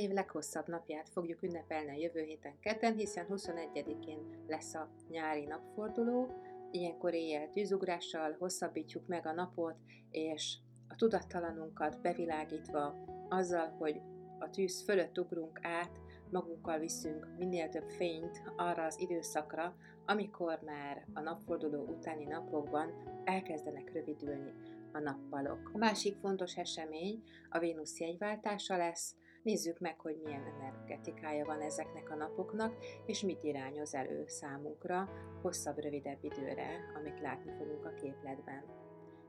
év 0.00 0.10
leghosszabb 0.10 0.68
napját 0.68 1.08
fogjuk 1.08 1.42
ünnepelni 1.42 1.90
a 1.90 2.00
jövő 2.00 2.22
héten 2.22 2.58
kedden, 2.60 2.94
hiszen 2.94 3.26
21-én 3.28 4.44
lesz 4.46 4.74
a 4.74 4.88
nyári 5.08 5.44
napforduló, 5.44 6.28
Ilyenkor 6.70 7.14
éjjel 7.14 7.50
tűzugrással 7.50 8.36
hosszabbítjuk 8.38 9.06
meg 9.06 9.26
a 9.26 9.32
napot, 9.32 9.76
és 10.10 10.56
a 10.88 10.94
tudattalanunkat 10.94 12.00
bevilágítva 12.00 13.04
azzal, 13.28 13.68
hogy 13.78 14.00
a 14.38 14.50
tűz 14.50 14.82
fölött 14.82 15.18
ugrunk 15.18 15.58
át, 15.62 16.00
magunkkal 16.30 16.78
viszünk 16.78 17.28
minél 17.38 17.68
több 17.68 17.88
fényt 17.88 18.42
arra 18.56 18.84
az 18.84 19.00
időszakra, 19.00 19.74
amikor 20.06 20.60
már 20.64 21.06
a 21.14 21.20
napforduló 21.20 21.82
utáni 21.82 22.24
napokban 22.24 22.92
elkezdenek 23.24 23.92
rövidülni 23.92 24.52
a 24.92 24.98
nappalok. 24.98 25.70
A 25.72 25.78
másik 25.78 26.16
fontos 26.16 26.56
esemény 26.56 27.22
a 27.50 27.58
Vénusz 27.58 28.00
jegyváltása 28.00 28.76
lesz, 28.76 29.14
Nézzük 29.42 29.78
meg, 29.78 30.00
hogy 30.00 30.20
milyen 30.24 30.44
energetikája 30.58 31.44
van 31.44 31.60
ezeknek 31.60 32.10
a 32.10 32.14
napoknak, 32.14 32.76
és 33.06 33.22
mit 33.22 33.42
irányoz 33.42 33.94
elő 33.94 34.24
számunkra 34.26 35.08
hosszabb, 35.42 35.78
rövidebb 35.78 36.24
időre, 36.24 36.68
amit 36.98 37.20
látni 37.20 37.52
fogunk 37.58 37.84
a 37.84 37.94
képletben. 37.94 38.64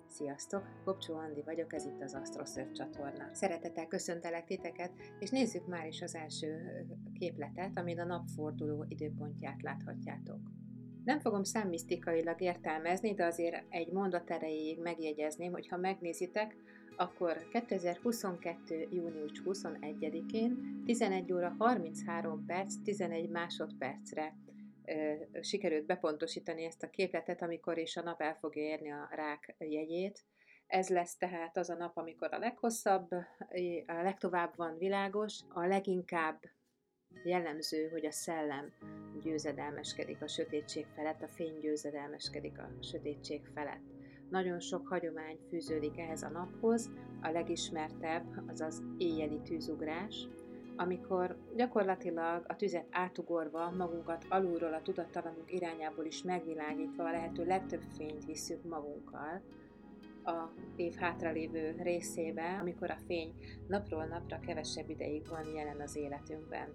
Sziasztok! 0.08 0.64
Kopcsó 0.86 1.16
Andi 1.16 1.42
vagyok, 1.44 1.74
ez 1.74 1.86
itt 1.86 2.02
az 2.02 2.14
AstroSurf 2.14 2.72
csatorna. 2.72 3.34
Szeretettel 3.34 3.88
köszöntelek 3.88 4.46
titeket, 4.46 4.92
és 5.20 5.30
nézzük 5.30 5.68
már 5.68 5.88
is 5.88 6.02
az 6.02 6.16
első 6.16 6.60
képletet, 7.14 7.78
amin 7.78 8.00
a 8.00 8.06
napforduló 8.06 8.86
időpontját 8.88 9.62
láthatjátok. 9.62 10.40
Nem 11.04 11.20
fogom 11.20 11.44
számmisztikailag 11.44 12.42
értelmezni, 12.42 13.14
de 13.14 13.26
azért 13.26 13.66
egy 13.70 13.92
mondat 13.92 14.30
erejéig 14.30 14.80
megjegyezném, 14.80 15.52
hogy 15.52 15.68
ha 15.68 15.78
megnézitek, 15.78 16.56
akkor 16.96 17.48
2022. 17.52 18.88
június 18.92 19.42
21-én 19.46 20.82
11 20.86 21.34
óra 21.34 21.56
33 21.60 22.46
perc 22.46 22.74
11 22.84 23.30
másodpercre 23.30 24.36
ö, 24.86 25.14
sikerült 25.42 25.86
bepontosítani 25.86 26.64
ezt 26.64 26.84
a 26.84 26.90
képletet, 26.90 27.42
amikor 27.42 27.78
is 27.78 27.98
a 27.98 28.04
nap 28.04 28.22
el 28.22 28.36
fogja 28.36 28.64
érni 28.64 28.92
a 28.92 29.10
rák 29.12 29.56
jegyét. 29.58 30.26
Ez 30.68 30.90
lesz 30.90 31.18
tehát 31.18 31.58
az 31.58 31.70
a 31.70 31.76
nap, 31.76 31.98
amikor 31.98 32.34
a 32.34 32.38
leghosszabb, 32.38 33.12
a 33.86 34.02
legtovább 34.02 34.54
van 34.56 34.78
világos, 34.78 35.40
a 35.50 35.66
leginkább 35.66 36.40
jellemző, 37.24 37.90
hogy 37.90 38.06
a 38.06 38.12
szellem 38.12 38.74
győzedelmeskedik 39.24 40.22
a 40.22 40.28
sötétség 40.28 40.86
felett, 40.96 41.22
a 41.22 41.28
fény 41.28 41.60
győzedelmeskedik 41.60 42.60
a 42.60 42.84
sötétség 42.84 43.42
felett. 43.54 43.91
Nagyon 44.32 44.60
sok 44.60 44.88
hagyomány 44.88 45.38
fűződik 45.50 46.00
ehhez 46.00 46.24
a 46.24 46.30
naphoz, 46.30 46.90
a 47.22 47.30
legismertebb 47.30 48.44
az 48.48 48.62
az 48.62 48.84
éjjeli 48.98 49.40
tűzugrás, 49.40 50.28
amikor 50.76 51.38
gyakorlatilag 51.56 52.46
a 52.48 52.56
tüzet 52.56 52.88
átugorva 52.92 53.72
magunkat 53.72 54.26
alulról 54.30 54.74
a 54.74 54.82
tudattalanunk 54.82 55.52
irányából 55.52 56.06
is 56.06 56.24
megvilágítva 56.24 57.04
a 57.04 57.12
lehető 57.12 57.46
legtöbb 57.46 57.82
fényt 57.98 58.26
visszük 58.26 58.64
magunkkal 58.64 59.42
a 60.24 60.50
év 60.76 60.94
hátralévő 60.94 61.76
részébe, 61.82 62.58
amikor 62.62 62.92
a 62.92 62.98
fény 63.08 63.34
napról 63.68 64.06
napra 64.06 64.40
kevesebb 64.40 64.90
ideig 64.90 65.28
van 65.28 65.54
jelen 65.56 65.82
az 65.82 65.96
életünkben. 65.96 66.74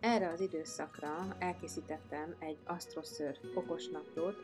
Erre 0.00 0.28
az 0.28 0.40
időszakra 0.40 1.36
elkészítettem 1.38 2.34
egy 2.38 2.58
AstroSurf 2.64 3.38
okosnaplót, 3.54 4.36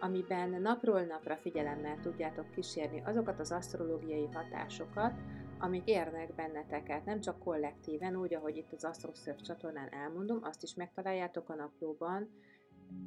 amiben 0.00 0.48
napról 0.50 1.00
napra 1.00 1.36
figyelemmel 1.36 1.98
tudjátok 2.02 2.50
kísérni 2.50 3.02
azokat 3.04 3.40
az 3.40 3.52
asztrológiai 3.52 4.28
hatásokat, 4.32 5.12
amik 5.58 5.88
érnek 5.88 6.34
benneteket, 6.34 7.04
nem 7.04 7.20
csak 7.20 7.38
kollektíven, 7.38 8.16
úgy, 8.16 8.34
ahogy 8.34 8.56
itt 8.56 8.72
az 8.72 8.84
AstroSurf 8.84 9.40
csatornán 9.40 9.92
elmondom, 9.92 10.38
azt 10.42 10.62
is 10.62 10.74
megtaláljátok 10.74 11.48
a 11.48 11.54
naplóban, 11.54 12.28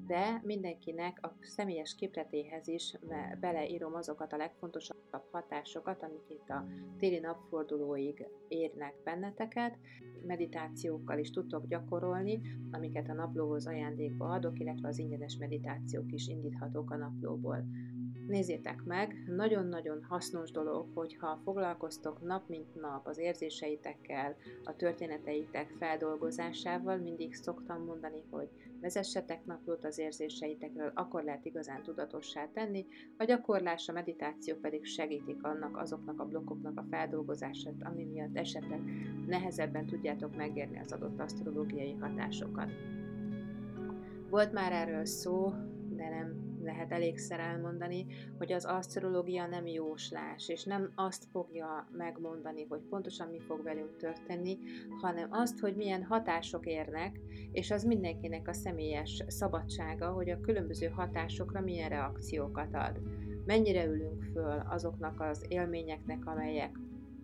de 0.07 0.41
mindenkinek 0.43 1.19
a 1.21 1.35
személyes 1.41 1.95
képletéhez 1.95 2.67
is 2.67 2.97
beleírom 3.39 3.95
azokat 3.95 4.33
a 4.33 4.37
legfontosabb 4.37 4.97
hatásokat, 5.31 6.03
amik 6.03 6.23
itt 6.27 6.49
a 6.49 6.65
téli 6.97 7.19
napfordulóig 7.19 8.27
érnek 8.47 8.93
benneteket. 9.03 9.77
Meditációkkal 10.25 11.19
is 11.19 11.31
tudtok 11.31 11.67
gyakorolni, 11.67 12.41
amiket 12.71 13.09
a 13.09 13.13
naplóhoz 13.13 13.67
ajándékba 13.67 14.29
adok, 14.29 14.59
illetve 14.59 14.87
az 14.87 14.99
ingyenes 14.99 15.37
meditációk 15.37 16.11
is 16.11 16.27
indíthatók 16.27 16.91
a 16.91 16.97
naplóból. 16.97 17.65
Nézzétek 18.27 18.83
meg, 18.83 19.23
nagyon-nagyon 19.27 20.03
hasznos 20.03 20.51
dolog, 20.51 20.87
hogyha 20.93 21.39
foglalkoztok 21.43 22.21
nap 22.21 22.49
mint 22.49 22.75
nap 22.75 23.07
az 23.07 23.17
érzéseitekkel, 23.17 24.35
a 24.63 24.75
történeteitek 24.75 25.75
feldolgozásával, 25.79 26.97
mindig 26.97 27.33
szoktam 27.33 27.83
mondani, 27.83 28.23
hogy 28.29 28.49
vezessetek 28.81 29.45
naplót 29.45 29.85
az 29.85 29.97
érzéseitekről, 29.97 30.91
akkor 30.93 31.23
lehet 31.23 31.45
igazán 31.45 31.83
tudatossá 31.83 32.47
tenni, 32.53 32.85
a 33.17 33.23
gyakorlás, 33.23 33.89
a 33.89 33.93
meditáció 33.93 34.55
pedig 34.55 34.85
segítik 34.85 35.43
annak 35.43 35.77
azoknak 35.77 36.19
a 36.19 36.25
blokkoknak 36.25 36.77
a 36.79 36.85
feldolgozását, 36.89 37.83
ami 37.83 38.03
miatt 38.03 38.37
esetleg 38.37 38.81
nehezebben 39.27 39.85
tudjátok 39.85 40.35
megérni 40.35 40.79
az 40.79 40.91
adott 40.91 41.19
asztrológiai 41.19 41.93
hatásokat. 41.99 42.69
Volt 44.29 44.53
már 44.53 44.71
erről 44.71 45.05
szó, 45.05 45.53
de 45.89 46.09
nem 46.09 46.52
lehet 46.63 46.91
elégszer 46.91 47.39
elmondani, 47.39 48.05
hogy 48.37 48.51
az 48.51 48.65
asztrológia 48.65 49.47
nem 49.47 49.67
jóslás, 49.67 50.49
és 50.49 50.63
nem 50.63 50.91
azt 50.95 51.25
fogja 51.31 51.87
megmondani, 51.91 52.65
hogy 52.69 52.81
pontosan 52.89 53.27
mi 53.27 53.39
fog 53.39 53.63
velünk 53.63 53.97
történni, 53.97 54.57
hanem 55.01 55.27
azt, 55.31 55.59
hogy 55.59 55.75
milyen 55.75 56.03
hatások 56.03 56.65
érnek, 56.65 57.19
és 57.51 57.71
az 57.71 57.83
mindenkinek 57.83 58.47
a 58.47 58.53
személyes 58.53 59.23
szabadsága, 59.27 60.11
hogy 60.11 60.29
a 60.29 60.39
különböző 60.39 60.87
hatásokra 60.87 61.61
milyen 61.61 61.89
reakciókat 61.89 62.73
ad. 62.73 62.99
Mennyire 63.45 63.85
ülünk 63.85 64.23
föl 64.33 64.63
azoknak 64.69 65.21
az 65.21 65.45
élményeknek, 65.47 66.25
amelyek 66.25 66.79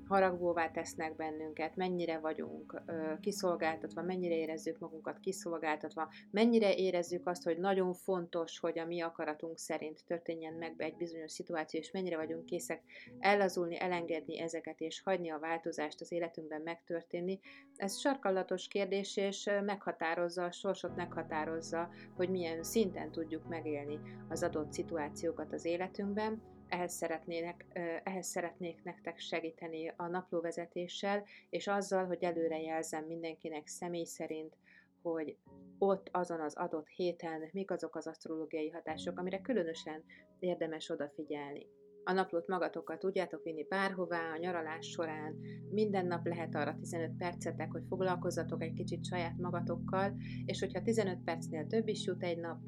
haragvóvá 0.10 0.72
tesznek 0.72 1.16
bennünket, 1.16 1.76
mennyire 1.76 2.20
vagyunk 2.20 2.82
kiszolgáltatva, 3.22 4.02
mennyire 4.02 4.36
érezzük 4.36 4.80
magunkat 4.80 5.20
kiszolgáltatva, 5.20 6.12
mennyire 6.32 6.76
érezzük 6.76 7.28
azt, 7.28 7.44
hogy 7.44 7.58
nagyon 7.58 7.94
fontos, 7.94 8.60
hogy 8.60 8.80
a 8.80 8.86
mi 8.86 9.02
akaratunk 9.02 9.58
szerint 9.58 10.04
történjen 10.06 10.54
meg 10.54 10.74
egy 10.78 10.96
bizonyos 10.96 11.32
szituáció, 11.32 11.80
és 11.80 11.92
mennyire 11.92 12.16
vagyunk 12.16 12.46
készek 12.46 12.82
ellazulni, 13.20 13.80
elengedni 13.80 14.40
ezeket, 14.40 14.80
és 14.82 15.02
hagyni 15.02 15.30
a 15.30 15.40
változást 15.40 16.02
az 16.02 16.12
életünkben 16.12 16.62
megtörténni. 16.62 17.40
Ez 17.76 18.00
sarkallatos 18.00 18.68
kérdés, 18.68 19.18
és 19.18 19.50
meghatározza, 19.66 20.44
a 20.44 20.52
sorsot 20.52 20.96
meghatározza, 20.96 21.90
hogy 22.16 22.30
milyen 22.30 22.64
szinten 22.64 23.12
tudjuk 23.12 23.48
megélni 23.48 24.00
az 24.30 24.44
adott 24.44 24.74
szituációkat 24.74 25.54
az 25.54 25.66
életünkben, 25.66 26.58
ehhez, 26.70 26.94
szeretnének, 26.94 27.66
ehhez 28.04 28.28
szeretnék 28.28 28.84
nektek 28.84 29.20
segíteni 29.20 29.94
a 29.98 30.08
naplóvezetéssel, 30.08 31.24
és 31.50 31.68
azzal, 31.68 32.06
hogy 32.06 32.24
előrejelzem 32.24 33.06
mindenkinek 33.06 33.68
személy 33.68 34.04
szerint, 34.04 34.58
hogy 35.02 35.38
ott 35.78 36.10
azon 36.12 36.42
az 36.42 36.56
adott 36.56 36.88
héten 36.88 37.50
mik 37.52 37.72
azok 37.72 37.96
az 37.96 38.08
asztrológiai 38.08 38.70
hatások, 38.70 39.20
amire 39.20 39.42
különösen 39.42 40.04
érdemes 40.40 40.90
odafigyelni. 40.90 41.68
A 42.04 42.12
naplót 42.12 42.48
magatokkal 42.48 42.98
tudjátok 42.98 43.44
vinni 43.44 43.64
bárhová, 43.64 44.32
a 44.34 44.38
nyaralás 44.38 44.90
során, 44.90 45.36
minden 45.70 46.06
nap 46.06 46.26
lehet 46.26 46.56
arra 46.56 46.76
15 46.80 47.12
percetek, 47.18 47.72
hogy 47.72 47.84
foglalkozzatok 47.88 48.62
egy 48.62 48.74
kicsit 48.74 49.06
saját 49.06 49.38
magatokkal, 49.38 50.16
és 50.46 50.60
hogyha 50.60 50.82
15 50.82 51.24
percnél 51.24 51.68
több 51.68 51.88
is 51.88 52.06
jut 52.06 52.24
egy 52.24 52.38
nap, 52.38 52.60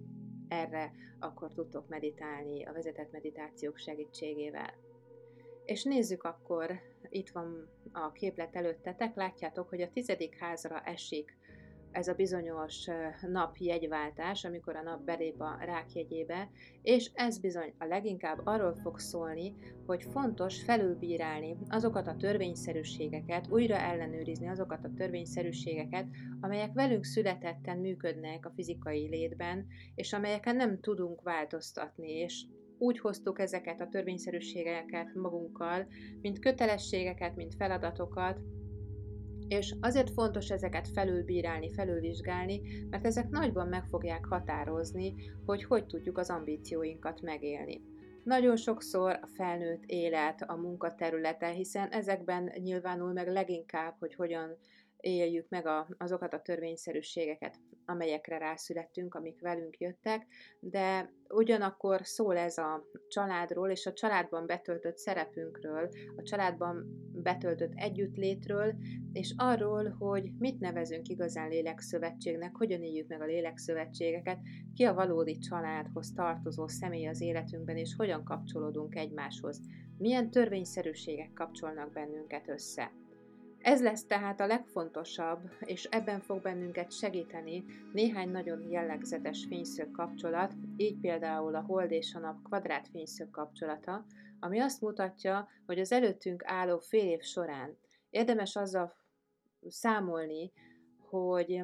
erre, 0.52 0.92
akkor 1.20 1.54
tudtok 1.54 1.88
meditálni 1.88 2.66
a 2.66 2.74
vezetett 2.74 3.12
meditációk 3.12 3.78
segítségével. 3.78 4.74
És 5.66 5.84
nézzük 5.84 6.24
akkor, 6.24 6.80
itt 7.10 7.30
van 7.30 7.70
a 7.92 8.12
képlet 8.12 8.56
előttetek, 8.56 9.16
látjátok, 9.16 9.70
hogy 9.70 9.82
a 9.82 9.92
tizedik 9.92 10.38
házra 10.38 10.82
esik 10.82 11.38
ez 11.92 12.08
a 12.08 12.14
bizonyos 12.14 12.88
nap 13.22 13.56
jegyváltás, 13.58 14.46
amikor 14.46 14.76
a 14.76 14.82
nap 14.82 15.04
belép 15.04 15.42
a 15.42 15.58
rák 15.66 15.94
jegyébe, 15.94 16.50
és 16.82 17.12
ez 17.14 17.40
bizony 17.40 17.74
a 17.78 17.86
leginkább 17.86 18.42
arról 18.44 18.76
fog 18.76 19.00
szólni, 19.00 19.56
hogy 19.86 20.04
fontos 20.04 20.64
felülbírálni 20.64 21.58
azokat 21.70 22.08
a 22.08 22.16
törvényszerűségeket, 22.16 23.48
újra 23.50 23.76
ellenőrizni 23.76 24.48
azokat 24.48 24.86
a 24.86 24.94
törvényszerűségeket, 24.96 26.06
amelyek 26.42 26.74
velünk 26.74 27.04
születetten 27.04 27.78
működnek 27.78 28.46
a 28.46 28.52
fizikai 28.56 29.08
létben, 29.08 29.66
és 29.96 30.14
amelyeken 30.14 30.56
nem 30.56 30.80
tudunk 30.80 31.22
változtatni, 31.22 32.12
és 32.12 32.46
úgy 32.78 33.00
hoztuk 33.00 33.40
ezeket 33.40 33.82
a 33.82 33.88
törvényszerűségeket 33.88 35.14
magunkkal, 35.14 35.88
mint 36.22 36.40
kötelességeket, 36.40 37.36
mint 37.36 37.56
feladatokat, 37.56 38.40
és 39.52 39.76
azért 39.82 40.10
fontos 40.10 40.50
ezeket 40.50 40.88
felülbírálni, 40.88 41.72
felülvizsgálni, 41.72 42.62
mert 42.90 43.06
ezek 43.06 43.30
nagyban 43.30 43.68
meg 43.68 43.86
fogják 43.86 44.26
határozni, 44.26 45.16
hogy 45.46 45.64
hogy 45.64 45.86
tudjuk 45.86 46.18
az 46.18 46.30
ambícióinkat 46.30 47.22
megélni. 47.22 47.82
Nagyon 48.24 48.56
sokszor 48.56 49.20
a 49.22 49.28
felnőtt 49.28 49.84
élet, 49.86 50.42
a 50.42 50.56
munkaterülete, 50.56 51.48
hiszen 51.48 51.90
ezekben 51.90 52.52
nyilvánul 52.56 53.14
meg 53.14 53.28
leginkább, 53.28 53.96
hogy 54.00 54.16
hogyan 54.16 54.58
éljük 55.02 55.50
meg 55.50 55.66
a, 55.68 55.88
azokat 55.98 56.34
a 56.34 56.42
törvényszerűségeket, 56.42 57.60
amelyekre 57.86 58.38
rászülettünk, 58.38 59.16
amik 59.16 59.42
velünk 59.42 59.78
jöttek, 59.78 60.28
de 60.60 61.14
ugyanakkor 61.30 62.00
szól 62.04 62.38
ez 62.38 62.58
a 62.58 62.84
családról, 63.08 63.70
és 63.70 63.86
a 63.86 63.94
családban 63.94 64.46
betöltött 64.46 64.98
szerepünkről, 64.98 65.90
a 66.16 66.22
családban 66.24 66.86
betöltött 67.14 67.74
együttlétről, 67.76 68.76
és 69.14 69.34
arról, 69.38 69.90
hogy 69.90 70.32
mit 70.38 70.60
nevezünk 70.60 71.08
igazán 71.08 71.50
lélekszövetségnek, 71.50 72.56
hogyan 72.56 72.84
éljük 72.84 73.08
meg 73.08 73.22
a 73.22 73.26
lélekszövetségeket, 73.26 74.40
ki 74.74 74.84
a 74.84 74.94
valódi 74.94 75.38
családhoz 75.38 76.14
tartozó 76.14 76.68
személy 76.68 77.08
az 77.08 77.22
életünkben, 77.22 77.78
és 77.78 77.96
hogyan 77.96 78.24
kapcsolódunk 78.24 78.96
egymáshoz. 78.96 79.62
Milyen 79.98 80.32
törvényszerűségek 80.32 81.34
kapcsolnak 81.34 81.92
bennünket 81.92 82.50
össze. 82.50 82.92
Ez 83.62 83.82
lesz 83.82 84.06
tehát 84.06 84.40
a 84.40 84.46
legfontosabb, 84.46 85.50
és 85.60 85.84
ebben 85.84 86.20
fog 86.20 86.42
bennünket 86.42 86.92
segíteni 86.92 87.66
néhány 87.94 88.30
nagyon 88.30 88.70
jellegzetes 88.70 89.46
fényszög 89.50 89.92
kapcsolat, 89.92 90.54
így 90.78 91.00
például 91.00 91.56
a 91.56 91.62
hold 91.62 91.92
és 91.92 92.14
a 92.14 92.20
nap 92.20 92.44
kvadrát 92.44 92.88
fényszög 92.88 93.30
kapcsolata, 93.30 94.06
ami 94.40 94.60
azt 94.60 94.82
mutatja, 94.82 95.48
hogy 95.66 95.80
az 95.80 95.92
előttünk 95.92 96.44
álló 96.46 96.80
fél 96.80 97.10
év 97.10 97.22
során 97.22 97.78
érdemes 98.10 98.56
azzal 98.56 98.96
számolni, 99.68 100.52
hogy 101.10 101.64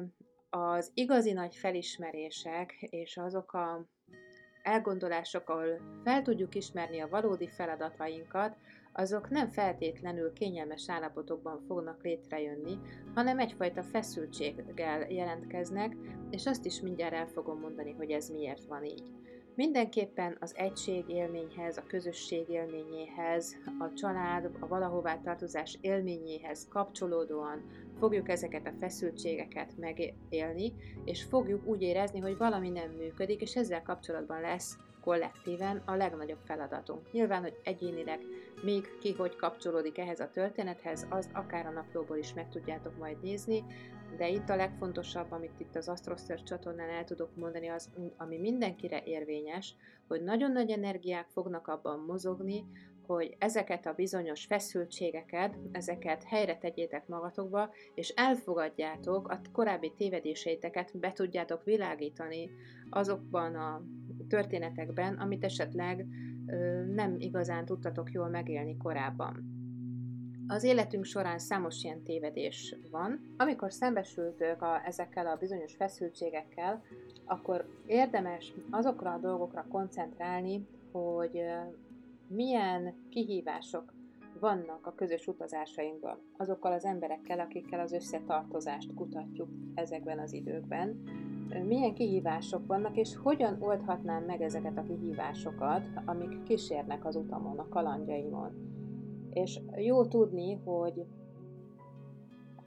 az 0.50 0.90
igazi 0.94 1.32
nagy 1.32 1.56
felismerések 1.56 2.72
és 2.80 3.16
azok 3.16 3.52
a 3.52 3.86
elgondolások, 4.62 5.48
ahol 5.48 6.00
fel 6.04 6.22
tudjuk 6.22 6.54
ismerni 6.54 7.00
a 7.00 7.08
valódi 7.08 7.48
feladatainkat, 7.48 8.56
azok 8.98 9.30
nem 9.30 9.48
feltétlenül 9.48 10.32
kényelmes 10.32 10.90
állapotokban 10.90 11.60
fognak 11.66 12.02
létrejönni, 12.02 12.78
hanem 13.14 13.38
egyfajta 13.38 13.82
feszültséggel 13.82 15.10
jelentkeznek, 15.10 15.96
és 16.30 16.46
azt 16.46 16.64
is 16.64 16.80
mindjárt 16.80 17.14
el 17.14 17.26
fogom 17.26 17.60
mondani, 17.60 17.92
hogy 17.92 18.10
ez 18.10 18.28
miért 18.28 18.64
van 18.64 18.84
így. 18.84 19.02
Mindenképpen 19.54 20.36
az 20.40 20.56
egység 20.56 21.08
élményhez, 21.08 21.76
a 21.76 21.86
közösség 21.86 22.48
élményéhez, 22.48 23.56
a 23.78 23.92
család, 23.92 24.50
a 24.60 24.66
valahová 24.66 25.18
tartozás 25.18 25.78
élményéhez 25.80 26.68
kapcsolódóan 26.68 27.62
fogjuk 27.98 28.28
ezeket 28.28 28.66
a 28.66 28.76
feszültségeket 28.78 29.76
megélni, 29.76 30.72
és 31.04 31.22
fogjuk 31.22 31.66
úgy 31.66 31.82
érezni, 31.82 32.20
hogy 32.20 32.36
valami 32.36 32.68
nem 32.68 32.90
működik, 32.90 33.40
és 33.40 33.56
ezzel 33.56 33.82
kapcsolatban 33.82 34.40
lesz 34.40 34.76
kollektíven 35.08 35.82
a 35.84 35.94
legnagyobb 35.94 36.38
feladatunk. 36.44 37.12
Nyilván, 37.12 37.42
hogy 37.42 37.60
egyénileg 37.64 38.20
még 38.62 38.98
ki 39.00 39.12
hogy 39.12 39.36
kapcsolódik 39.36 39.98
ehhez 39.98 40.20
a 40.20 40.30
történethez, 40.30 41.06
az 41.10 41.28
akár 41.32 41.66
a 41.66 41.70
naplóból 41.70 42.16
is 42.16 42.34
meg 42.34 42.48
tudjátok 42.48 42.98
majd 42.98 43.22
nézni, 43.22 43.64
de 44.16 44.28
itt 44.28 44.48
a 44.48 44.56
legfontosabb, 44.56 45.32
amit 45.32 45.60
itt 45.60 45.76
az 45.76 45.88
Astroster 45.88 46.42
csatornán 46.42 46.88
el 46.88 47.04
tudok 47.04 47.36
mondani, 47.36 47.68
az, 47.68 47.90
ami 48.16 48.38
mindenkire 48.38 49.02
érvényes, 49.04 49.74
hogy 50.08 50.22
nagyon 50.22 50.52
nagy 50.52 50.70
energiák 50.70 51.28
fognak 51.28 51.68
abban 51.68 51.98
mozogni, 52.00 52.64
hogy 53.06 53.36
ezeket 53.38 53.86
a 53.86 53.92
bizonyos 53.92 54.44
feszültségeket, 54.44 55.58
ezeket 55.72 56.24
helyre 56.24 56.58
tegyétek 56.58 57.06
magatokba, 57.06 57.70
és 57.94 58.08
elfogadjátok 58.08 59.28
a 59.28 59.40
korábbi 59.52 59.92
tévedéseiteket, 59.96 60.98
be 60.98 61.12
tudjátok 61.12 61.64
világítani 61.64 62.50
azokban 62.90 63.54
a 63.54 63.82
történetekben, 64.28 65.14
amit 65.14 65.44
esetleg 65.44 66.06
nem 66.94 67.14
igazán 67.18 67.64
tudtatok 67.64 68.12
jól 68.12 68.28
megélni 68.28 68.76
korábban. 68.76 69.56
Az 70.50 70.64
életünk 70.64 71.04
során 71.04 71.38
számos 71.38 71.84
ilyen 71.84 72.02
tévedés 72.02 72.76
van. 72.90 73.34
Amikor 73.36 73.72
szembesültök 73.72 74.62
a, 74.62 74.86
ezekkel 74.86 75.26
a 75.26 75.36
bizonyos 75.36 75.74
feszültségekkel, 75.74 76.82
akkor 77.24 77.68
érdemes 77.86 78.52
azokra 78.70 79.12
a 79.12 79.18
dolgokra 79.18 79.66
koncentrálni, 79.68 80.66
hogy 80.92 81.42
milyen 82.28 82.94
kihívások 83.10 83.92
vannak 84.40 84.86
a 84.86 84.94
közös 84.94 85.26
utazásainkban, 85.26 86.18
azokkal 86.36 86.72
az 86.72 86.84
emberekkel, 86.84 87.40
akikkel 87.40 87.80
az 87.80 87.92
összetartozást 87.92 88.94
kutatjuk 88.94 89.48
ezekben 89.74 90.18
az 90.18 90.32
időkben. 90.32 91.02
Milyen 91.48 91.94
kihívások 91.94 92.66
vannak, 92.66 92.96
és 92.96 93.16
hogyan 93.16 93.56
oldhatnám 93.60 94.24
meg 94.24 94.42
ezeket 94.42 94.78
a 94.78 94.82
kihívásokat, 94.82 95.82
amik 96.04 96.42
kísérnek 96.42 97.04
az 97.04 97.16
utamon, 97.16 97.58
a 97.58 97.68
kalandjaimon. 97.68 98.50
És 99.30 99.60
jó 99.76 100.04
tudni, 100.04 100.54
hogy 100.64 101.06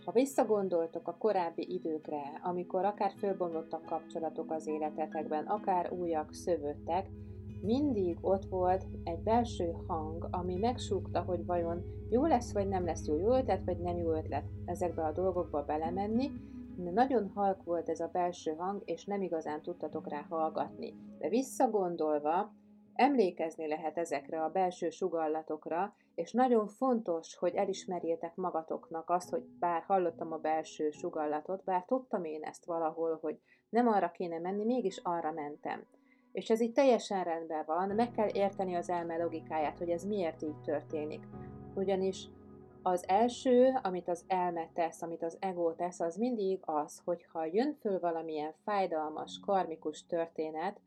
ha 0.06 0.12
visszagondoltok 0.12 1.08
a 1.08 1.18
korábbi 1.18 1.74
időkre, 1.74 2.40
amikor 2.44 2.86
akár 2.86 3.12
fölbomlottak 3.18 3.86
kapcsolatok 3.86 4.52
az 4.52 4.68
életetekben, 4.68 5.46
akár 5.46 5.92
újak 5.92 6.34
szövődtek, 6.34 7.10
mindig 7.62 8.18
ott 8.22 8.46
volt 8.46 8.86
egy 9.04 9.20
belső 9.20 9.76
hang, 9.88 10.28
ami 10.32 10.56
megsúgta, 10.56 11.22
hogy 11.22 11.46
vajon 11.46 11.84
jó 12.10 12.26
lesz, 12.26 12.54
vagy 12.54 12.68
nem 12.68 12.86
lesz 12.86 13.08
jó, 13.08 13.18
jó 13.18 13.34
ötlet, 13.34 13.66
vagy 13.66 13.78
nem 13.78 13.98
jó 13.98 14.12
ötlet 14.14 14.44
ezekbe 14.66 15.04
a 15.04 15.12
dolgokba 15.12 15.64
belemenni, 15.64 16.32
nagyon 16.90 17.32
halk 17.36 17.64
volt 17.64 17.90
ez 17.90 18.00
a 18.00 18.10
belső 18.12 18.52
hang, 18.52 18.82
és 18.86 19.06
nem 19.06 19.22
igazán 19.22 19.62
tudtatok 19.62 20.10
rá 20.10 20.26
hallgatni. 20.30 20.94
De 21.18 21.30
visszagondolva, 21.30 22.54
emlékezni 22.94 23.68
lehet 23.68 23.98
ezekre 23.98 24.44
a 24.44 24.50
belső 24.50 24.90
sugallatokra, 24.90 25.96
és 26.16 26.32
nagyon 26.32 26.68
fontos, 26.68 27.36
hogy 27.36 27.56
elismerjétek 27.56 28.36
magatoknak 28.36 29.10
azt, 29.10 29.30
hogy 29.30 29.44
bár 29.60 29.82
hallottam 29.82 30.32
a 30.32 30.38
belső 30.38 30.90
sugallatot, 30.90 31.64
bár 31.64 31.86
tudtam 31.86 32.24
én 32.24 32.44
ezt 32.44 32.66
valahol, 32.66 33.18
hogy 33.22 33.40
nem 33.70 33.88
arra 33.88 34.12
kéne 34.12 34.40
menni, 34.40 34.66
mégis 34.66 34.98
arra 35.04 35.32
mentem. 35.32 35.86
És 36.32 36.50
ez 36.50 36.62
így 36.62 36.74
teljesen 36.74 37.24
rendben 37.24 37.64
van, 37.66 37.90
meg 37.90 38.12
kell 38.12 38.30
érteni 38.34 38.76
az 38.76 38.90
elme 38.90 39.18
logikáját, 39.18 39.78
hogy 39.78 39.90
ez 39.90 40.04
miért 40.04 40.42
így 40.42 40.62
történik. 40.62 41.28
Ugyanis 41.76 42.30
az 42.84 43.08
első, 43.08 43.80
amit 43.82 44.08
az 44.08 44.24
elme 44.28 44.70
tesz, 44.74 45.02
amit 45.02 45.24
az 45.24 45.38
ego 45.40 45.74
tesz, 45.74 46.00
az 46.00 46.16
mindig 46.16 46.60
az, 46.62 47.02
hogy 47.06 47.26
ha 47.32 47.46
jön 47.46 47.78
föl 47.80 48.00
valamilyen 48.00 48.54
fájdalmas, 48.64 49.40
karmikus 49.46 50.06
történet, 50.06 50.80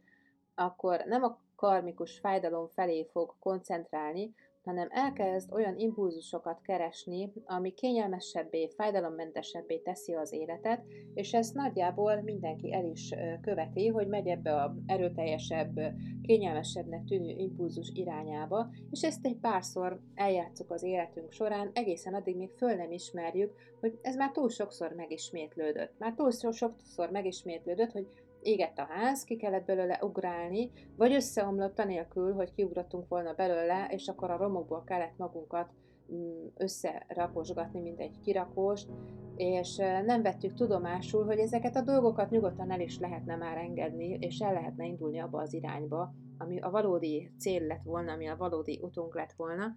akkor 0.55 1.03
nem 1.07 1.23
a 1.23 1.39
karmikus 1.57 2.19
fájdalom 2.19 2.69
felé 2.69 3.09
fog 3.13 3.35
koncentrálni, 3.39 4.35
hanem 4.65 4.89
elkezd 4.91 5.53
olyan 5.53 5.79
impulzusokat 5.79 6.61
keresni, 6.61 7.33
ami 7.45 7.75
kényelmesebbé, 7.75 8.69
fájdalommentesebbé 8.77 9.79
teszi 9.79 10.15
az 10.15 10.33
életet, 10.33 10.85
és 11.15 11.33
ezt 11.33 11.55
nagyjából 11.55 12.23
mindenki 12.23 12.73
el 12.73 12.85
is 12.85 13.15
követi, 13.41 13.89
hogy 13.89 14.09
megy 14.09 14.27
ebbe 14.27 14.55
a 14.55 14.75
erőteljesebb, 14.87 15.81
kényelmesebbnek 16.23 17.05
tűnő 17.05 17.29
impulzus 17.29 17.91
irányába, 17.95 18.69
és 18.91 19.03
ezt 19.03 19.27
egy 19.27 19.37
párszor 19.37 20.01
eljátszuk 20.15 20.71
az 20.71 20.83
életünk 20.83 21.33
során, 21.33 21.71
egészen 21.73 22.15
addig 22.15 22.37
még 22.37 22.51
föl 22.51 22.75
nem 22.75 22.93
ismerjük, 22.93 23.53
hogy 23.81 23.99
ez 24.03 24.17
már 24.17 24.31
túl 24.31 24.49
sokszor 24.49 24.93
megismétlődött. 24.93 25.93
Már 25.99 26.15
túl 26.15 26.31
sokszor 26.31 27.11
megismétlődött, 27.11 27.93
hogy 27.93 28.07
égett 28.45 28.79
a 28.79 28.87
ház, 28.89 29.25
ki 29.25 29.37
kellett 29.37 29.65
belőle 29.65 29.99
ugrálni, 30.03 30.71
vagy 30.97 31.13
összeomlott 31.13 31.79
anélkül, 31.79 32.33
hogy 32.33 32.53
kiugrottunk 32.55 33.09
volna 33.09 33.33
belőle, 33.33 33.87
és 33.91 34.09
akkor 34.09 34.31
a 34.31 34.37
romokból 34.37 34.85
kellett 34.85 35.17
magunkat 35.17 35.71
mm, 36.13 36.47
összeraposgatni, 36.57 37.81
mint 37.81 38.01
egy 38.01 38.21
kirakóst, 38.21 38.89
és 39.37 39.77
nem 40.05 40.23
vettük 40.23 40.55
tudomásul, 40.55 41.25
hogy 41.25 41.39
ezeket 41.39 41.77
a 41.77 41.83
dolgokat 41.83 42.31
nyugodtan 42.31 42.71
el 42.71 42.81
is 42.81 42.99
lehetne 42.99 43.37
már 43.37 43.57
engedni, 43.57 44.17
és 44.21 44.39
el 44.39 44.53
lehetne 44.53 44.87
indulni 44.87 45.19
abba 45.19 45.41
az 45.41 45.55
irányba, 45.55 46.15
ami 46.39 46.61
a 46.61 46.71
valódi 46.71 47.31
cél 47.39 47.67
lett 47.67 47.83
volna, 47.83 48.13
ami 48.13 48.29
a 48.29 48.37
valódi 48.37 48.79
utunk 48.83 49.15
lett 49.15 49.33
volna, 49.33 49.77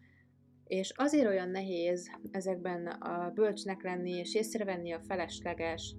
és 0.64 0.94
azért 0.96 1.28
olyan 1.28 1.50
nehéz 1.50 2.10
ezekben 2.32 2.86
a 2.88 3.32
bölcsnek 3.34 3.84
lenni, 3.84 4.12
és 4.12 4.36
észrevenni 4.36 4.92
a 4.92 5.00
felesleges, 5.00 5.96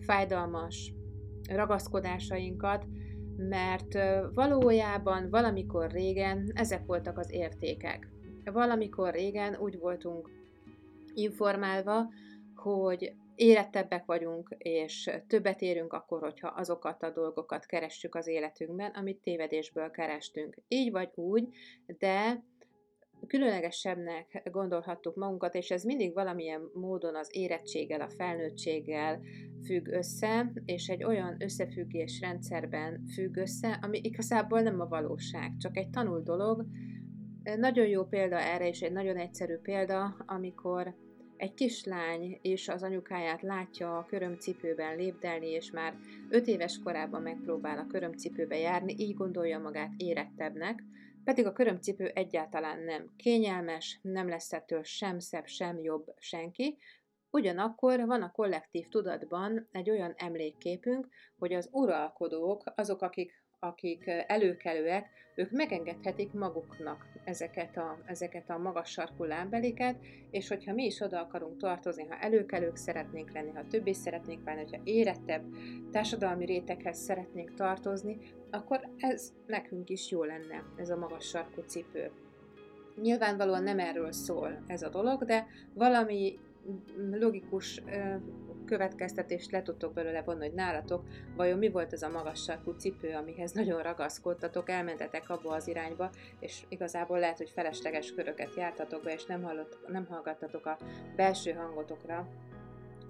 fájdalmas 0.00 0.92
ragaszkodásainkat, 1.48 2.86
mert 3.36 3.98
valójában 4.34 5.30
valamikor 5.30 5.90
régen 5.90 6.50
ezek 6.54 6.86
voltak 6.86 7.18
az 7.18 7.32
értékek. 7.32 8.08
Valamikor 8.44 9.12
régen 9.12 9.56
úgy 9.56 9.78
voltunk 9.78 10.30
informálva, 11.14 12.08
hogy 12.54 13.12
érettebbek 13.34 14.04
vagyunk, 14.04 14.54
és 14.58 15.10
többet 15.26 15.60
érünk 15.60 15.92
akkor, 15.92 16.20
hogyha 16.20 16.48
azokat 16.48 17.02
a 17.02 17.10
dolgokat 17.10 17.66
keressük 17.66 18.14
az 18.14 18.26
életünkben, 18.26 18.90
amit 18.90 19.20
tévedésből 19.20 19.90
kerestünk. 19.90 20.56
Így 20.68 20.90
vagy 20.90 21.10
úgy, 21.14 21.48
de 21.86 22.42
különlegesebbnek 23.26 24.48
gondolhattuk 24.50 25.16
magunkat, 25.16 25.54
és 25.54 25.70
ez 25.70 25.84
mindig 25.84 26.14
valamilyen 26.14 26.70
módon 26.74 27.16
az 27.16 27.28
érettséggel, 27.32 28.00
a 28.00 28.08
felnőttséggel 28.08 29.20
függ 29.64 29.88
össze, 29.88 30.52
és 30.64 30.88
egy 30.88 31.04
olyan 31.04 31.36
összefüggés 31.38 32.20
rendszerben 32.20 33.04
függ 33.14 33.36
össze, 33.36 33.78
ami 33.82 34.00
igazából 34.02 34.60
nem 34.60 34.80
a 34.80 34.88
valóság, 34.88 35.56
csak 35.58 35.76
egy 35.76 35.90
tanult 35.90 36.24
dolog. 36.24 36.66
Nagyon 37.56 37.86
jó 37.86 38.04
példa 38.04 38.38
erre, 38.38 38.68
és 38.68 38.80
egy 38.80 38.92
nagyon 38.92 39.16
egyszerű 39.16 39.56
példa, 39.56 40.16
amikor 40.26 40.94
egy 41.36 41.54
kislány 41.54 42.38
és 42.42 42.68
az 42.68 42.82
anyukáját 42.82 43.42
látja 43.42 43.98
a 43.98 44.04
körömcipőben 44.04 44.96
lépdelni, 44.96 45.46
és 45.46 45.70
már 45.70 45.94
öt 46.28 46.46
éves 46.46 46.80
korában 46.84 47.22
megpróbál 47.22 47.78
a 47.78 47.86
körömcipőbe 47.86 48.58
járni, 48.58 48.94
így 48.98 49.14
gondolja 49.14 49.58
magát 49.58 49.92
érettebbnek, 49.96 50.82
pedig 51.26 51.46
a 51.46 51.52
körömcipő 51.52 52.06
egyáltalán 52.06 52.80
nem 52.80 53.12
kényelmes, 53.16 53.98
nem 54.02 54.28
lesz 54.28 54.52
ettől 54.52 54.82
sem 54.82 55.18
szebb, 55.18 55.46
sem 55.46 55.78
jobb 55.78 56.14
senki, 56.18 56.78
Ugyanakkor 57.30 58.06
van 58.06 58.22
a 58.22 58.30
kollektív 58.30 58.88
tudatban 58.88 59.68
egy 59.72 59.90
olyan 59.90 60.14
emlékképünk, 60.16 61.08
hogy 61.38 61.52
az 61.52 61.68
uralkodók, 61.72 62.62
azok, 62.74 63.02
akik 63.02 63.44
akik 63.66 64.10
előkelőek, 64.26 65.06
ők 65.34 65.50
megengedhetik 65.50 66.32
maguknak 66.32 67.06
ezeket 67.24 67.76
a, 67.76 67.98
ezeket 68.04 68.50
a 68.50 68.58
magas 68.58 68.90
sarkú 68.90 69.24
lábeliket, 69.24 69.96
és 70.30 70.48
hogyha 70.48 70.72
mi 70.72 70.84
is 70.84 71.00
oda 71.00 71.20
akarunk 71.20 71.56
tartozni, 71.56 72.06
ha 72.08 72.18
előkelők 72.18 72.76
szeretnénk 72.76 73.32
lenni, 73.32 73.50
ha 73.50 73.66
többé 73.70 73.92
szeretnénk 73.92 74.44
válni, 74.44 74.62
hogyha 74.62 74.80
érettebb 74.84 75.44
társadalmi 75.90 76.44
réteghez 76.44 76.98
szeretnénk 76.98 77.54
tartozni, 77.54 78.18
akkor 78.50 78.80
ez 78.98 79.32
nekünk 79.46 79.88
is 79.90 80.10
jó 80.10 80.24
lenne, 80.24 80.64
ez 80.76 80.90
a 80.90 80.96
magas 80.96 81.24
sarkú 81.24 81.60
cipő. 81.60 82.10
Nyilvánvalóan 83.02 83.62
nem 83.62 83.78
erről 83.78 84.12
szól 84.12 84.64
ez 84.66 84.82
a 84.82 84.88
dolog, 84.88 85.24
de 85.24 85.46
valami 85.74 86.38
logikus 87.10 87.82
következtetést 88.66 89.50
le 89.50 89.62
tudtok 89.62 89.92
belőle 89.92 90.22
vonni, 90.22 90.46
hogy 90.46 90.54
nálatok 90.54 91.02
vajon 91.36 91.58
mi 91.58 91.68
volt 91.68 91.92
ez 91.92 92.02
a 92.02 92.08
magas 92.08 92.42
sarkú 92.42 92.70
cipő, 92.70 93.14
amihez 93.14 93.52
nagyon 93.52 93.82
ragaszkodtatok, 93.82 94.70
elmentetek 94.70 95.30
abba 95.30 95.54
az 95.54 95.68
irányba, 95.68 96.10
és 96.40 96.62
igazából 96.68 97.18
lehet, 97.18 97.36
hogy 97.38 97.50
felesleges 97.50 98.12
köröket 98.12 98.54
jártatok 98.56 99.02
be, 99.02 99.12
és 99.12 99.24
nem, 99.24 99.42
hallott, 99.42 99.78
nem 99.88 100.06
hallgattatok 100.06 100.66
a 100.66 100.78
belső 101.16 101.52
hangotokra, 101.52 102.28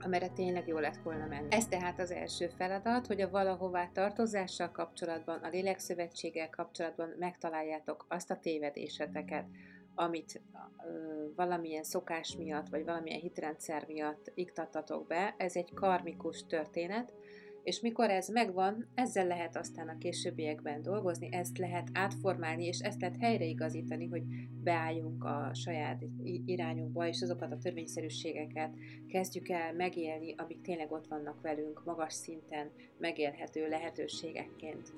amire 0.01 0.29
tényleg 0.29 0.69
jó 0.69 0.79
lett 0.79 0.97
volna 1.03 1.27
menni. 1.27 1.47
Ez 1.51 1.67
tehát 1.67 2.01
az 2.01 2.11
első 2.11 2.49
feladat, 2.57 3.07
hogy 3.07 3.21
a 3.21 3.31
valahová 3.31 3.89
tartozással 3.93 4.71
kapcsolatban, 4.71 5.39
a 5.39 5.49
lélekszövetséggel 5.49 6.51
kapcsolatban 6.51 7.15
megtaláljátok 7.19 8.07
azt 8.09 8.31
a 8.31 8.39
tévedéseteket, 8.39 9.45
amit 9.97 10.43
valamilyen 11.37 11.83
szokás 11.83 12.37
miatt, 12.37 12.69
vagy 12.69 12.85
valamilyen 12.85 13.21
hitrendszer 13.21 13.85
miatt 13.87 14.33
iktattatok 14.35 15.07
be, 15.07 15.35
ez 15.39 15.57
egy 15.57 15.75
karmikus 15.75 16.47
történet, 16.47 17.13
és 17.63 17.81
mikor 17.81 18.11
ez 18.11 18.29
megvan, 18.29 18.89
ezzel 18.95 19.27
lehet 19.27 19.57
aztán 19.57 19.89
a 19.89 19.99
későbbiekben 19.99 20.83
dolgozni, 20.83 21.29
ezt 21.33 21.59
lehet 21.59 21.89
átformálni, 21.93 22.65
és 22.65 22.79
ezt 22.79 23.01
lehet 23.01 23.17
helyreigazítani, 23.21 24.07
hogy 24.07 24.23
beálljunk 24.63 25.25
a 25.25 25.51
saját 25.55 26.05
irányunkba, 26.45 27.07
és 27.07 27.23
azokat 27.23 27.53
a 27.53 27.59
törvényszerűségeket 27.59 28.75
kezdjük 29.09 29.49
el 29.49 29.73
megélni, 29.73 30.35
amik 30.37 30.61
tényleg 30.61 30.93
ott 30.93 31.07
vannak 31.07 31.41
velünk, 31.41 31.85
magas 31.85 32.13
szinten 32.13 32.71
megélhető 32.99 33.69
lehetőségekként. 33.69 34.93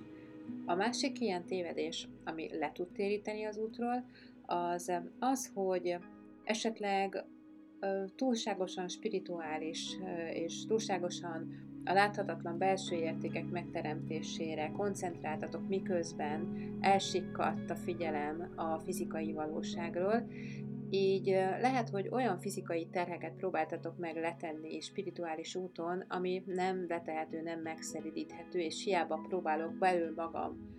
A 0.67 0.75
másik 0.75 1.21
ilyen 1.21 1.47
tévedés, 1.47 2.09
ami 2.25 2.59
le 2.59 2.73
tud 2.73 2.89
téríteni 2.93 3.45
az 3.45 3.59
útról, 3.59 4.05
az 4.49 4.93
az, 5.19 5.51
hogy 5.55 5.97
esetleg 6.45 7.25
túlságosan 8.17 8.89
spirituális 8.89 9.97
és 10.33 10.67
túlságosan 10.67 11.67
a 11.85 11.93
láthatatlan 11.93 12.59
belső 12.59 12.97
értékek 12.97 13.51
megteremtésére 13.51 14.71
koncentráltatok, 14.71 15.69
miközben 15.69 16.69
elsikkadt 16.81 17.71
a 17.71 17.77
figyelem 17.77 18.53
a 18.57 18.79
fizikai 18.79 19.33
valóságról, 19.33 20.29
így 20.91 21.27
lehet, 21.61 21.89
hogy 21.89 22.09
olyan 22.11 22.39
fizikai 22.39 22.87
terheket 22.87 23.33
próbáltatok 23.33 23.99
meg 23.99 24.17
letenni 24.17 24.81
spirituális 24.81 25.55
úton, 25.55 26.05
ami 26.09 26.43
nem 26.47 26.85
letehető, 26.89 27.43
nem 27.43 27.61
megszelidíthető, 27.61 28.59
és 28.59 28.85
hiába 28.85 29.25
próbálok 29.29 29.79
belül 29.79 30.13
magam 30.17 30.78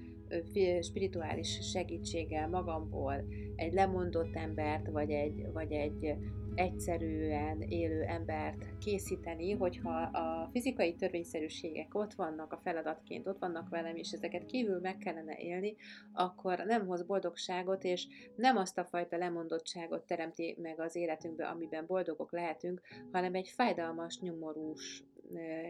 spirituális 0.81 1.69
segítséggel 1.71 2.50
magamból 2.50 3.24
egy 3.55 3.74
lemondott 3.74 4.36
embert, 4.36 4.88
vagy 4.91 5.12
egy, 5.12 5.51
vagy 5.53 5.71
egy 5.71 6.15
egyszerűen 6.55 7.62
élő 7.62 8.01
embert 8.01 8.77
készíteni, 8.77 9.51
hogyha 9.51 10.00
a 10.01 10.50
fizikai 10.51 10.95
törvényszerűségek 10.95 11.95
ott 11.95 12.13
vannak 12.13 12.53
a 12.53 12.59
feladatként, 12.63 13.27
ott 13.27 13.39
vannak 13.39 13.69
velem, 13.69 13.95
és 13.95 14.12
ezeket 14.12 14.45
kívül 14.45 14.79
meg 14.79 14.98
kellene 14.98 15.38
élni, 15.38 15.75
akkor 16.13 16.63
nem 16.65 16.88
hoz 16.88 17.03
boldogságot, 17.03 17.83
és 17.83 18.07
nem 18.36 18.57
azt 18.57 18.77
a 18.77 18.86
fajta 18.86 19.17
lemondottságot 19.17 20.05
teremti 20.05 20.57
meg 20.62 20.79
az 20.79 20.95
életünkbe, 20.95 21.48
amiben 21.48 21.86
boldogok 21.88 22.31
lehetünk, 22.31 22.81
hanem 23.12 23.36
egy 23.36 23.48
fájdalmas, 23.48 24.19
nyomorús 24.19 25.03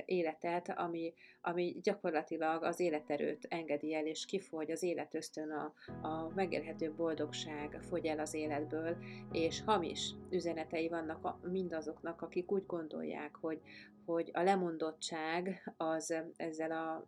életet, 0.06 0.70
ami, 0.70 1.14
ami 1.42 1.80
gyakorlatilag 1.84 2.64
az 2.64 2.80
életerőt 2.80 3.46
engedi 3.50 3.94
el, 3.94 4.06
és 4.06 4.26
kifogy 4.26 4.72
az 4.72 4.84
életösztön, 4.84 5.52
a, 5.52 5.74
a 6.08 6.32
megélhető 6.36 6.94
boldogság 6.94 7.80
fogy 7.82 8.06
el 8.06 8.20
az 8.20 8.34
életből, 8.34 8.98
és 9.32 9.62
hamis 9.64 10.14
üzenetei 10.30 10.88
vannak 10.88 11.26
a, 11.26 11.40
mindazoknak, 11.44 12.22
akik 12.22 12.52
úgy 12.52 12.66
gondolják, 12.66 13.36
hogy, 13.36 13.62
hogy 14.06 14.30
a 14.34 14.42
lemondottság 14.42 15.74
az 15.78 16.16
ezzel 16.36 16.72
a 16.72 17.08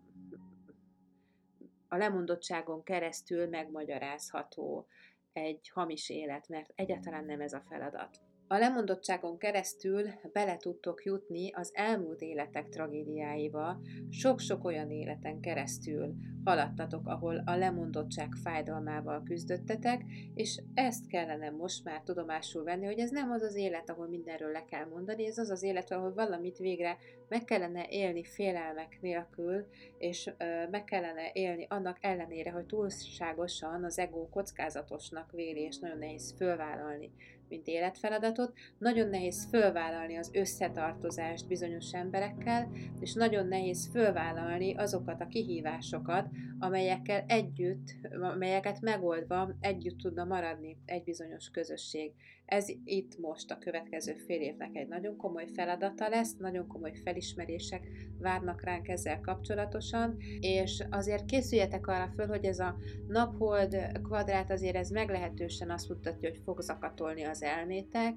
a 1.93 1.98
lemondottságon 1.98 2.84
keresztül 2.84 3.48
megmagyarázható 3.48 4.88
egy 5.34 5.70
hamis 5.70 6.10
élet, 6.10 6.48
mert 6.48 6.72
egyáltalán 6.75 7.25
nem 7.25 7.41
ez 7.41 7.53
a 7.53 7.63
feladat. 7.70 8.31
A 8.51 8.58
lemondottságon 8.58 9.38
keresztül 9.38 10.08
bele 10.34 10.58
tudtok 10.58 11.03
jutni 11.03 11.51
az 11.53 11.72
elmúlt 11.74 12.22
életek 12.22 12.70
tragédiáiba, 12.70 13.81
sok-sok 14.10 14.63
olyan 14.63 14.91
életen 14.91 15.39
keresztül 15.39 16.13
haladtatok, 16.43 17.08
ahol 17.08 17.41
a 17.46 17.55
lemondottság 17.55 18.34
fájdalmával 18.43 19.24
küzdöttetek, 19.24 20.03
és 20.34 20.62
ezt 20.74 21.08
kellene 21.08 21.50
most 21.50 21.84
már 21.84 22.01
tudomásul 22.01 22.63
venni, 22.63 22.86
hogy 22.86 23.00
ez 23.00 23.12
nem 23.12 23.31
az 23.31 23.41
az 23.41 23.55
élet, 23.55 23.89
ahol 23.89 24.08
mindenről 24.08 24.51
le 24.51 24.65
kell 24.65 24.86
mondani, 24.86 25.25
ez 25.25 25.38
az 25.38 25.50
az 25.50 25.63
élet, 25.63 25.91
ahol 25.91 26.13
valamit 26.13 26.58
végre 26.58 26.98
meg 27.29 27.43
kellene 27.43 27.86
élni 27.89 28.24
félelmek 28.24 28.98
nélkül, 29.01 29.67
és 29.98 30.29
meg 30.72 30.84
kellene 30.84 31.31
élni 31.34 31.65
annak 31.70 31.98
ellenére, 32.01 32.51
hogy 32.51 32.65
túlságosan 32.65 33.84
az 33.84 34.00
ego 34.00 34.29
kockázatosnak 34.29 35.31
véli, 35.31 35.62
és 35.62 35.79
nagyon 35.79 35.98
nehéz 35.98 36.34
fölvállalni 36.38 37.12
mint 37.51 37.67
életfeladatot, 37.67 38.53
nagyon 38.77 39.10
nehéz 39.10 39.48
fölvállalni 39.50 40.17
az 40.17 40.29
összetartozást 40.34 41.48
bizonyos 41.48 41.91
emberekkel, 41.93 42.72
és 43.00 43.13
nagyon 43.13 43.48
nehéz 43.48 43.89
fölvállalni 43.91 44.75
azokat 44.75 45.22
a 45.22 45.27
kihívásokat, 45.27 46.27
amelyekkel 46.60 47.24
együtt, 47.27 47.96
amelyeket 48.22 48.81
megoldva 48.81 49.55
együtt 49.60 49.98
tudna 49.98 50.24
maradni 50.24 50.77
egy 50.86 51.03
bizonyos 51.03 51.50
közösség. 51.50 52.12
Ez 52.51 52.67
itt 52.84 53.17
most 53.17 53.51
a 53.51 53.58
következő 53.58 54.13
fél 54.13 54.41
évnek 54.41 54.75
egy 54.75 54.88
nagyon 54.88 55.17
komoly 55.17 55.48
feladata 55.53 56.10
lesz, 56.10 56.36
nagyon 56.38 56.67
komoly 56.67 56.93
felismerések 57.03 57.88
várnak 58.20 58.63
ránk 58.63 58.88
ezzel 58.88 59.20
kapcsolatosan, 59.20 60.17
és 60.39 60.84
azért 60.89 61.25
készüljetek 61.25 61.88
arra 61.88 62.12
föl, 62.15 62.27
hogy 62.27 62.46
ez 62.46 62.60
a 62.60 62.77
naphold 63.08 63.77
kvadrát 64.03 64.51
azért 64.51 64.75
ez 64.75 64.89
meglehetősen 64.89 65.70
azt 65.70 65.89
mutatja, 65.89 66.29
hogy 66.29 66.41
fog 66.43 66.62
zakatolni 66.62 67.24
az 67.24 67.41
elmétek, 67.41 68.13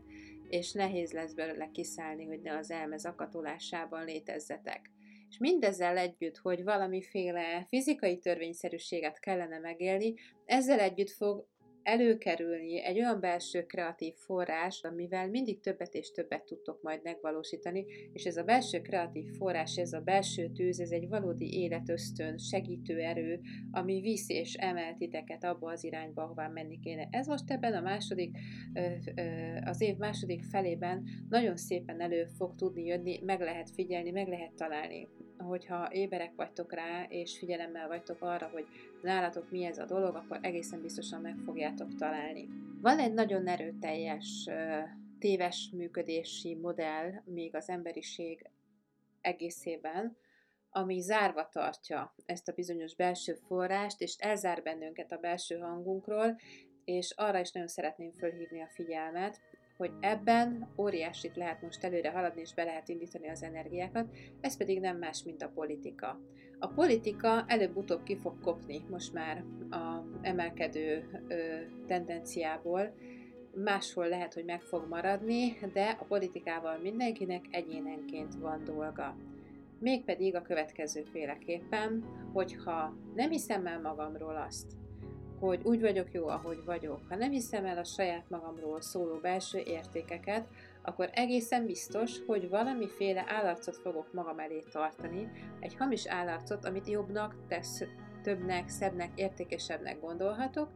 és 0.49 0.73
nehéz 0.73 1.13
lesz 1.13 1.35
belőle 1.35 1.71
kiszállni, 1.73 2.25
hogy 2.25 2.41
ne 2.41 2.57
az 2.57 2.71
elme 2.71 2.97
zakatolásában 2.97 4.05
létezzetek. 4.05 4.91
És 5.29 5.39
mindezzel 5.39 5.97
együtt, 5.97 6.37
hogy 6.37 6.65
valamiféle 6.65 7.65
fizikai 7.69 8.19
törvényszerűséget 8.19 9.21
kellene 9.21 9.59
megélni, 9.59 10.15
ezzel 10.45 10.81
együtt 10.81 11.11
fog 11.11 11.47
előkerülni 11.85 12.83
egy 12.83 12.99
olyan 12.99 13.21
belső 13.21 13.63
kreatív 13.63 14.15
forrás, 14.15 14.83
amivel 14.83 15.29
mindig 15.29 15.61
többet 15.61 15.95
és 15.95 16.11
többet 16.11 16.45
tudtok 16.45 16.83
majd 16.83 17.01
megvalósítani, 17.03 17.85
és 18.13 18.25
ez 18.25 18.37
a 18.37 18.43
belső 18.43 18.81
kreatív 18.81 19.27
forrás, 19.39 19.77
ez 19.77 19.93
a 19.93 20.01
belső 20.01 20.49
tűz, 20.49 20.81
ez 20.81 20.91
egy 20.91 21.09
valódi 21.09 21.61
életösztön, 21.61 22.39
segítő 22.39 22.99
erő, 22.99 23.41
ami 23.71 24.01
visz 24.01 24.29
és 24.29 24.55
emel 24.55 24.95
titeket 24.97 25.45
abba 25.45 25.71
az 25.71 25.85
irányba, 25.85 26.23
ahová 26.23 26.49
menni 26.49 26.79
kéne. 26.81 27.09
Ez 27.11 27.27
most 27.27 27.51
ebben 27.51 27.75
a 27.75 27.81
második, 27.81 28.37
az 29.65 29.81
év 29.81 29.97
második 29.97 30.43
felében 30.45 31.05
nagyon 31.29 31.57
szépen 31.57 32.01
elő 32.01 32.27
fog 32.37 32.55
tudni 32.55 32.85
jönni, 32.85 33.21
meg 33.25 33.41
lehet 33.41 33.71
figyelni, 33.71 34.11
meg 34.11 34.29
lehet 34.29 34.53
találni 34.55 35.09
hogyha 35.45 35.93
éberek 35.93 36.33
vagytok 36.37 36.73
rá, 36.73 37.05
és 37.09 37.39
figyelemmel 37.39 37.89
vagytok 37.89 38.23
arra, 38.23 38.49
hogy 38.49 38.67
nálatok 39.03 39.51
mi 39.51 39.65
ez 39.65 39.79
a 39.79 39.85
dolog, 39.85 40.15
akkor 40.15 40.39
egészen 40.43 40.81
biztosan 40.81 41.21
meg 41.21 41.37
fogjátok 41.45 41.95
találni. 41.95 42.49
Van 42.81 42.99
egy 42.99 43.13
nagyon 43.13 43.47
erőteljes 43.47 44.49
téves 45.19 45.71
működési 45.73 46.55
modell 46.55 47.13
még 47.25 47.55
az 47.55 47.69
emberiség 47.69 48.51
egészében, 49.21 50.17
ami 50.71 51.01
zárva 51.01 51.49
tartja 51.49 52.15
ezt 52.27 52.49
a 52.49 52.53
bizonyos 52.53 52.95
belső 52.95 53.35
forrást, 53.35 54.01
és 54.01 54.17
elzár 54.19 54.63
bennünket 54.63 55.13
a 55.13 55.17
belső 55.17 55.59
hangunkról, 55.59 56.37
és 56.85 57.11
arra 57.17 57.41
is 57.41 57.53
nagyon 57.53 57.69
szeretném 57.69 58.11
fölhívni 58.13 58.61
a 58.61 58.69
figyelmet, 58.69 59.41
hogy 59.77 59.93
ebben 60.01 60.69
óriásit 60.77 61.37
lehet 61.37 61.63
most 61.63 61.85
előre 61.85 62.11
haladni, 62.11 62.41
és 62.41 62.55
be 62.55 62.65
lehet 62.65 62.89
indítani 62.89 63.29
az 63.29 63.43
energiákat, 63.43 64.07
ez 64.41 64.57
pedig 64.57 64.81
nem 64.81 64.99
más, 64.99 65.23
mint 65.23 65.43
a 65.43 65.51
politika. 65.55 66.21
A 66.59 66.67
politika 66.67 67.45
előbb-utóbb 67.47 68.03
ki 68.03 68.17
fog 68.17 68.41
kopni 68.41 68.85
most 68.91 69.13
már 69.13 69.45
a 69.71 70.03
emelkedő 70.23 71.09
ö, 71.29 71.35
tendenciából, 71.87 72.95
máshol 73.55 74.09
lehet, 74.09 74.35
hogy 74.35 74.45
meg 74.45 74.63
fog 74.63 74.89
maradni, 74.89 75.59
de 75.73 75.97
a 76.01 76.05
politikával 76.05 76.79
mindenkinek 76.79 77.45
egyénenként 77.51 78.35
van 78.35 78.65
dolga. 78.65 79.17
Mégpedig 79.79 80.35
a 80.35 80.43
következő 80.43 81.03
féleképpen, 81.03 82.05
hogyha 82.33 82.97
nem 83.15 83.31
hiszem 83.31 83.67
el 83.67 83.81
magamról 83.81 84.37
azt, 84.37 84.73
hogy 85.47 85.61
úgy 85.63 85.81
vagyok 85.81 86.13
jó, 86.13 86.29
ahogy 86.29 86.65
vagyok, 86.65 87.01
ha 87.09 87.17
nem 87.17 87.31
hiszem 87.31 87.65
el 87.65 87.79
a 87.79 87.85
saját 87.85 88.31
magamról 88.31 88.81
szóló 88.81 89.19
belső 89.19 89.59
értékeket, 89.59 90.47
akkor 90.83 91.11
egészen 91.13 91.67
biztos, 91.67 92.25
hogy 92.27 92.49
valamiféle 92.49 93.25
állarcot 93.29 93.77
fogok 93.77 94.13
magam 94.13 94.39
elé 94.39 94.63
tartani, 94.73 95.29
egy 95.61 95.77
hamis 95.77 96.07
állarcot, 96.07 96.65
amit 96.65 96.89
jobbnak, 96.89 97.37
tesz, 97.49 97.85
többnek, 98.23 98.69
szebbnek, 98.69 99.11
értékesebbnek 99.15 100.01
gondolhatok, 100.01 100.69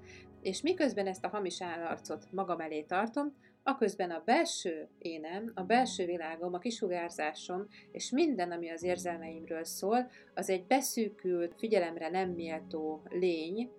és 0.43 0.63
miközben 0.63 1.07
ezt 1.07 1.25
a 1.25 1.29
hamis 1.29 1.63
állarcot 1.63 2.27
magam 2.33 2.61
elé 2.61 2.83
tartom, 2.83 3.35
aközben 3.63 4.11
a 4.11 4.23
belső 4.25 4.89
énem, 4.99 5.53
a 5.55 5.63
belső 5.63 6.07
világom, 6.07 6.55
a 6.55 6.59
kisugárzásom, 6.59 7.67
és 7.93 8.11
minden, 8.11 8.51
ami 8.51 8.71
az 8.71 8.83
érzelmeimről 8.83 9.65
szól, 9.65 10.11
az 10.35 10.51
egy 10.51 10.67
beszűkült, 10.67 11.55
figyelemre 11.59 12.09
nem 12.09 12.31
méltó 12.31 13.03
lény, 13.09 13.71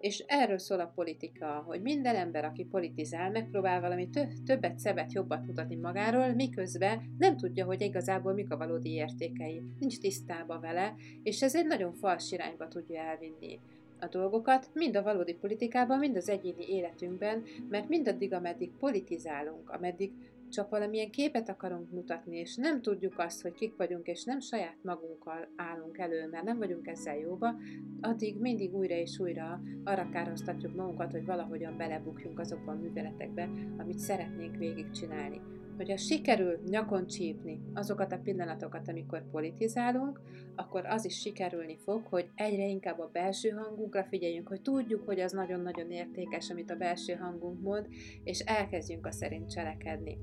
és 0.00 0.24
erről 0.26 0.58
szól 0.58 0.80
a 0.80 0.92
politika, 0.94 1.62
hogy 1.66 1.82
minden 1.82 2.16
ember, 2.16 2.44
aki 2.44 2.64
politizál, 2.64 3.30
megpróbál 3.30 3.80
valami 3.80 4.08
többet, 4.44 4.78
szebbet, 4.78 5.12
jobbat 5.12 5.46
mutatni 5.46 5.76
magáról, 5.76 6.34
miközben 6.34 7.14
nem 7.18 7.36
tudja, 7.36 7.64
hogy 7.64 7.80
igazából 7.80 8.32
mik 8.32 8.50
a 8.50 8.56
valódi 8.56 8.90
értékei, 8.90 9.62
nincs 9.78 9.98
tisztába 9.98 10.60
vele, 10.60 10.94
és 11.22 11.42
ez 11.42 11.54
egy 11.54 11.66
nagyon 11.66 11.92
fals 11.92 12.32
irányba 12.32 12.68
tudja 12.68 13.00
elvinni 13.00 13.58
a 14.00 14.06
dolgokat, 14.06 14.70
mind 14.72 14.96
a 14.96 15.02
valódi 15.02 15.34
politikában, 15.34 15.98
mind 15.98 16.16
az 16.16 16.28
egyéni 16.28 16.68
életünkben, 16.68 17.42
mert 17.68 17.88
mindaddig, 17.88 18.32
ameddig 18.32 18.70
politizálunk, 18.70 19.70
ameddig 19.70 20.12
csak 20.48 20.70
valamilyen 20.70 21.10
képet 21.10 21.48
akarunk 21.48 21.90
mutatni, 21.90 22.36
és 22.36 22.56
nem 22.56 22.82
tudjuk 22.82 23.18
azt, 23.18 23.42
hogy 23.42 23.52
kik 23.52 23.76
vagyunk, 23.76 24.06
és 24.06 24.24
nem 24.24 24.40
saját 24.40 24.76
magunkkal 24.82 25.48
állunk 25.56 25.98
elő, 25.98 26.28
mert 26.28 26.44
nem 26.44 26.58
vagyunk 26.58 26.86
ezzel 26.86 27.16
jóba, 27.16 27.54
addig 28.00 28.40
mindig 28.40 28.74
újra 28.74 28.94
és 28.94 29.18
újra 29.18 29.60
arra 29.84 30.08
károztatjuk 30.08 30.74
magunkat, 30.74 31.12
hogy 31.12 31.24
valahogyan 31.24 31.76
belebukjunk 31.76 32.38
azokban 32.38 32.76
a 32.76 32.80
műveletekbe, 32.80 33.50
amit 33.78 33.98
szeretnénk 33.98 34.56
végigcsinálni 34.56 35.40
hogyha 35.78 35.96
sikerül 35.96 36.58
nyakon 36.70 37.06
csípni 37.06 37.60
azokat 37.74 38.12
a 38.12 38.18
pillanatokat, 38.18 38.88
amikor 38.88 39.30
politizálunk, 39.30 40.20
akkor 40.56 40.86
az 40.86 41.04
is 41.04 41.20
sikerülni 41.20 41.76
fog, 41.76 42.06
hogy 42.06 42.30
egyre 42.34 42.66
inkább 42.66 42.98
a 42.98 43.10
belső 43.12 43.48
hangunkra 43.48 44.04
figyeljünk, 44.04 44.48
hogy 44.48 44.62
tudjuk, 44.62 45.06
hogy 45.06 45.20
az 45.20 45.32
nagyon-nagyon 45.32 45.90
értékes, 45.90 46.50
amit 46.50 46.70
a 46.70 46.76
belső 46.76 47.14
hangunk 47.14 47.60
mond, 47.60 47.86
és 48.24 48.38
elkezdjünk 48.38 49.06
a 49.06 49.12
szerint 49.12 49.50
cselekedni. 49.50 50.18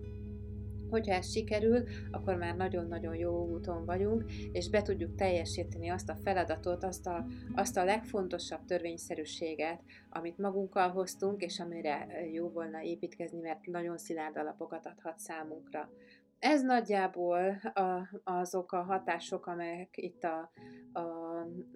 Hogyha 0.95 1.13
ez 1.13 1.31
sikerül, 1.31 1.83
akkor 2.11 2.35
már 2.35 2.55
nagyon-nagyon 2.55 3.15
jó 3.15 3.47
úton 3.47 3.85
vagyunk, 3.85 4.31
és 4.51 4.69
be 4.69 4.81
tudjuk 4.81 5.15
teljesíteni 5.15 5.89
azt 5.89 6.09
a 6.09 6.15
feladatot, 6.15 6.83
azt 6.83 7.07
a, 7.07 7.25
azt 7.55 7.77
a 7.77 7.83
legfontosabb 7.83 8.65
törvényszerűséget, 8.65 9.81
amit 10.09 10.37
magunkkal 10.37 10.89
hoztunk, 10.89 11.41
és 11.41 11.59
amire 11.59 12.07
jó 12.31 12.50
volna 12.50 12.81
építkezni, 12.81 13.39
mert 13.39 13.65
nagyon 13.65 13.98
szilárd 13.98 14.37
alapokat 14.37 14.85
adhat 14.85 15.20
számunkra. 15.20 15.89
Ez 16.39 16.61
nagyjából 16.61 17.61
a, 17.74 18.09
azok 18.24 18.72
a 18.72 18.83
hatások, 18.83 19.46
amelyek 19.46 19.89
itt 19.98 20.24
a, 20.24 20.51
a 21.00 21.25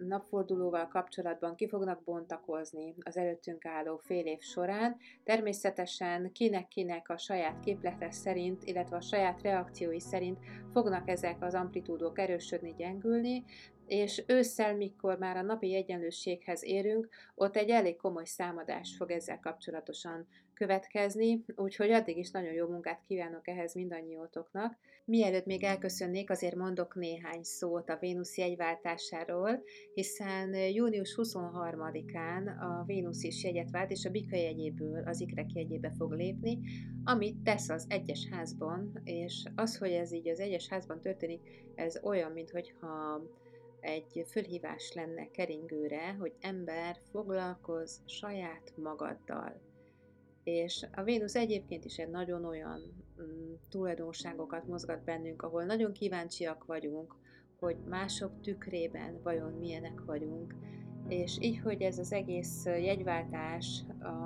napfordulóval 0.07 0.87
kapcsolatban 0.87 1.55
ki 1.55 1.67
fognak 1.67 2.03
bontakozni 2.03 2.95
az 2.99 3.17
előttünk 3.17 3.65
álló 3.65 3.97
fél 3.97 4.25
év 4.25 4.39
során. 4.39 4.97
Természetesen 5.23 6.31
kinek-kinek 6.31 7.09
a 7.09 7.17
saját 7.17 7.59
képlete 7.59 8.11
szerint, 8.11 8.63
illetve 8.63 8.95
a 8.95 9.01
saját 9.01 9.41
reakciói 9.41 9.99
szerint 9.99 10.39
fognak 10.73 11.09
ezek 11.09 11.43
az 11.43 11.53
amplitúdok 11.53 12.19
erősödni, 12.19 12.73
gyengülni, 12.77 13.43
és 13.89 14.23
ősszel, 14.27 14.75
mikor 14.75 15.17
már 15.17 15.37
a 15.37 15.41
napi 15.41 15.75
egyenlőséghez 15.75 16.63
érünk, 16.63 17.09
ott 17.35 17.55
egy 17.55 17.69
elég 17.69 17.95
komoly 17.95 18.25
számadás 18.25 18.95
fog 18.97 19.11
ezzel 19.11 19.39
kapcsolatosan 19.39 20.27
következni, 20.53 21.45
úgyhogy 21.55 21.91
addig 21.91 22.17
is 22.17 22.31
nagyon 22.31 22.53
jó 22.53 22.67
munkát 22.67 23.01
kívánok 23.07 23.47
ehhez 23.47 23.73
mindannyiótoknak. 23.73 24.77
Mielőtt 25.05 25.45
még 25.45 25.63
elköszönnék, 25.63 26.29
azért 26.29 26.55
mondok 26.55 26.95
néhány 26.95 27.43
szót 27.43 27.89
a 27.89 27.97
Vénusz 27.99 28.37
jegyváltásáról, 28.37 29.63
hiszen 29.93 30.53
június 30.55 31.19
23-án 31.21 32.59
a 32.59 32.83
Vénusz 32.85 33.23
is 33.23 33.43
jegyet 33.43 33.71
vált, 33.71 33.91
és 33.91 34.05
a 34.05 34.11
Bika 34.11 34.35
jegyéből 34.35 35.03
az 35.07 35.21
Ikrek 35.21 35.51
jegyébe 35.53 35.91
fog 35.97 36.11
lépni, 36.11 36.59
amit 37.03 37.43
tesz 37.43 37.69
az 37.69 37.85
egyes 37.89 38.27
házban, 38.31 39.01
és 39.03 39.43
az, 39.55 39.77
hogy 39.77 39.91
ez 39.91 40.11
így 40.11 40.29
az 40.29 40.39
egyes 40.39 40.67
házban 40.67 41.01
történik, 41.01 41.41
ez 41.75 41.99
olyan, 42.03 42.31
mintha 42.31 43.21
egy 43.81 44.25
fölhívás 44.27 44.93
lenne 44.93 45.31
keringőre, 45.31 46.13
hogy 46.13 46.33
ember 46.39 46.97
foglalkozz 47.11 47.97
saját 48.05 48.73
magaddal. 48.75 49.61
És 50.43 50.87
a 50.91 51.03
Vénusz 51.03 51.35
egyébként 51.35 51.85
is 51.85 51.97
egy 51.97 52.09
nagyon 52.09 52.45
olyan 52.45 52.79
mm, 53.21 53.53
tulajdonságokat 53.69 54.67
mozgat 54.67 55.03
bennünk, 55.03 55.41
ahol 55.41 55.63
nagyon 55.63 55.91
kíváncsiak 55.91 56.65
vagyunk, 56.65 57.15
hogy 57.59 57.77
mások 57.87 58.41
tükrében 58.41 59.21
vajon 59.23 59.51
milyenek 59.51 60.01
vagyunk, 60.05 60.55
és 61.09 61.37
így, 61.41 61.59
hogy 61.59 61.81
ez 61.81 61.97
az 61.99 62.11
egész 62.11 62.65
jegyváltás, 62.65 63.83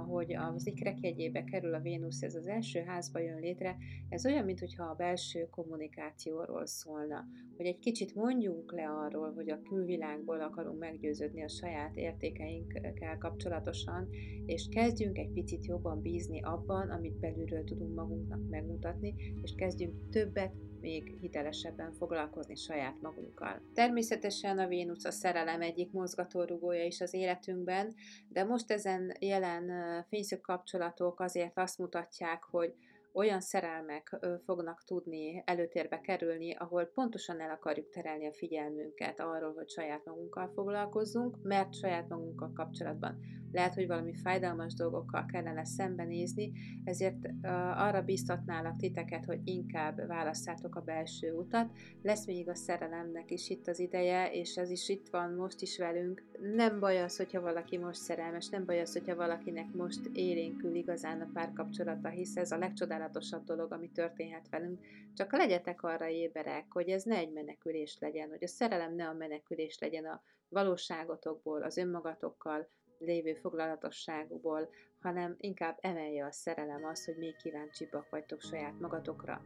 hogy 0.07 0.33
az 0.33 0.67
ikrek 0.67 0.99
jegyébe 1.01 1.43
kerül 1.43 1.73
a 1.73 1.79
Vénusz, 1.79 2.21
ez 2.21 2.35
az 2.35 2.47
első 2.47 2.79
házba 2.79 3.19
jön 3.19 3.39
létre, 3.39 3.77
ez 4.09 4.25
olyan, 4.25 4.45
mintha 4.45 4.83
a 4.83 4.95
belső 4.95 5.47
kommunikációról 5.49 6.65
szólna, 6.65 7.25
hogy 7.57 7.65
egy 7.65 7.79
kicsit 7.79 8.15
mondjunk 8.15 8.71
le 8.71 8.89
arról, 8.89 9.33
hogy 9.33 9.49
a 9.49 9.61
külvilágból 9.61 10.41
akarunk 10.41 10.79
meggyőződni 10.79 11.43
a 11.43 11.49
saját 11.49 11.95
értékeinkkel 11.95 13.17
kapcsolatosan, 13.17 14.09
és 14.45 14.67
kezdjünk 14.71 15.17
egy 15.17 15.31
picit 15.31 15.65
jobban 15.65 16.01
bízni 16.01 16.41
abban, 16.41 16.89
amit 16.89 17.19
belülről 17.19 17.63
tudunk 17.63 17.95
magunknak 17.95 18.49
megmutatni, 18.49 19.15
és 19.41 19.53
kezdjünk 19.55 20.09
többet 20.09 20.53
még 20.83 21.15
hitelesebben 21.21 21.93
foglalkozni 21.93 22.55
saját 22.55 23.01
magunkkal. 23.01 23.61
Természetesen 23.73 24.59
a 24.59 24.67
Vénusz 24.67 25.05
a 25.05 25.11
szerelem 25.11 25.61
egyik 25.61 25.91
mozgatórugója 25.91 26.85
is 26.85 27.01
az 27.01 27.13
életünkben, 27.13 27.93
de 28.29 28.43
most 28.43 28.71
ezen 28.71 29.15
jelen 29.19 29.71
fényszög 30.09 30.41
kapcsolatok 30.41 31.19
azért 31.19 31.57
azt 31.57 31.77
mutatják, 31.77 32.43
hogy 32.43 32.73
olyan 33.13 33.41
szerelmek 33.41 34.17
fognak 34.45 34.83
tudni 34.83 35.43
előtérbe 35.45 36.01
kerülni, 36.01 36.55
ahol 36.55 36.85
pontosan 36.85 37.41
el 37.41 37.49
akarjuk 37.49 37.89
terelni 37.89 38.27
a 38.27 38.33
figyelmünket 38.33 39.19
arról, 39.19 39.53
hogy 39.53 39.69
saját 39.69 40.05
magunkkal 40.05 40.51
foglalkozzunk, 40.53 41.37
mert 41.41 41.73
saját 41.73 42.09
magunkkal 42.09 42.51
kapcsolatban 42.53 43.19
lehet, 43.53 43.73
hogy 43.73 43.87
valami 43.87 44.13
fájdalmas 44.13 44.73
dolgokkal 44.73 45.25
kellene 45.25 45.65
szembenézni, 45.65 46.51
ezért 46.83 47.29
arra 47.75 48.01
biztatnálak 48.01 48.77
titeket, 48.77 49.25
hogy 49.25 49.39
inkább 49.43 50.07
válasszátok 50.07 50.75
a 50.75 50.81
belső 50.81 51.33
utat. 51.33 51.71
Lesz 52.01 52.25
még 52.25 52.49
a 52.49 52.55
szerelemnek 52.55 53.31
is 53.31 53.49
itt 53.49 53.67
az 53.67 53.79
ideje, 53.79 54.31
és 54.31 54.55
ez 54.55 54.69
is 54.69 54.89
itt 54.89 55.07
van 55.11 55.33
most 55.33 55.61
is 55.61 55.77
velünk. 55.77 56.23
Nem 56.55 56.79
baj 56.79 57.01
az, 57.01 57.17
hogyha 57.17 57.41
valaki 57.41 57.77
most 57.77 57.99
szerelmes, 57.99 58.49
nem 58.49 58.65
baj 58.65 58.81
az, 58.81 58.93
hogyha 58.93 59.15
valakinek 59.15 59.73
most 59.73 60.09
élénkül 60.13 60.75
igazán 60.75 61.21
a 61.21 61.29
párkapcsolata, 61.33 62.09
hisz 62.09 62.35
ez 62.35 62.51
a 62.51 62.57
legcsodálatosabb 63.03 63.45
dolog, 63.45 63.71
ami 63.71 63.91
történhet 63.91 64.49
velünk. 64.49 64.85
Csak 65.13 65.31
legyetek 65.31 65.83
arra 65.83 66.07
éberek, 66.07 66.71
hogy 66.71 66.89
ez 66.89 67.03
ne 67.03 67.15
egy 67.15 67.31
menekülés 67.31 67.97
legyen, 67.99 68.29
hogy 68.29 68.43
a 68.43 68.47
szerelem 68.47 68.95
ne 68.95 69.07
a 69.07 69.13
menekülés 69.13 69.79
legyen 69.79 70.05
a 70.05 70.21
valóságotokból, 70.49 71.63
az 71.63 71.77
önmagatokkal, 71.77 72.67
lévő 72.99 73.33
foglalatosságból, 73.33 74.69
hanem 75.01 75.35
inkább 75.37 75.77
emelje 75.81 76.25
a 76.25 76.31
szerelem 76.31 76.85
azt, 76.85 77.05
hogy 77.05 77.17
még 77.17 77.35
kíváncsibbak 77.35 78.09
vagytok 78.09 78.41
saját 78.41 78.79
magatokra, 78.79 79.41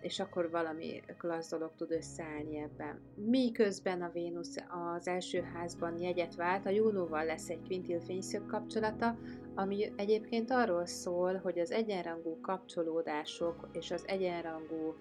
és 0.00 0.20
akkor 0.20 0.50
valami 0.50 1.02
klassz 1.18 1.50
dolog 1.50 1.70
tud 1.76 1.90
összeállni 1.90 2.56
ebben. 2.58 3.00
Miközben 3.14 4.02
a 4.02 4.10
Vénusz 4.12 4.56
az 4.96 5.08
első 5.08 5.40
házban 5.40 6.00
jegyet 6.00 6.34
vált, 6.34 6.66
a 6.66 6.70
Júnóval 6.70 7.24
lesz 7.24 7.48
egy 7.48 7.62
kvintil 7.62 8.00
fényszög 8.00 8.46
kapcsolata, 8.46 9.16
ami 9.54 9.92
egyébként 9.96 10.50
arról 10.50 10.86
szól, 10.86 11.36
hogy 11.36 11.58
az 11.58 11.70
egyenrangú 11.70 12.40
kapcsolódások 12.40 13.68
és 13.72 13.90
az 13.90 14.04
egyenrangú 14.06 14.94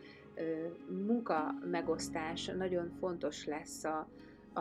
munka 0.88 1.56
megosztás 1.72 2.46
nagyon 2.46 2.92
fontos 3.00 3.46
lesz 3.46 3.84
a, 3.84 4.08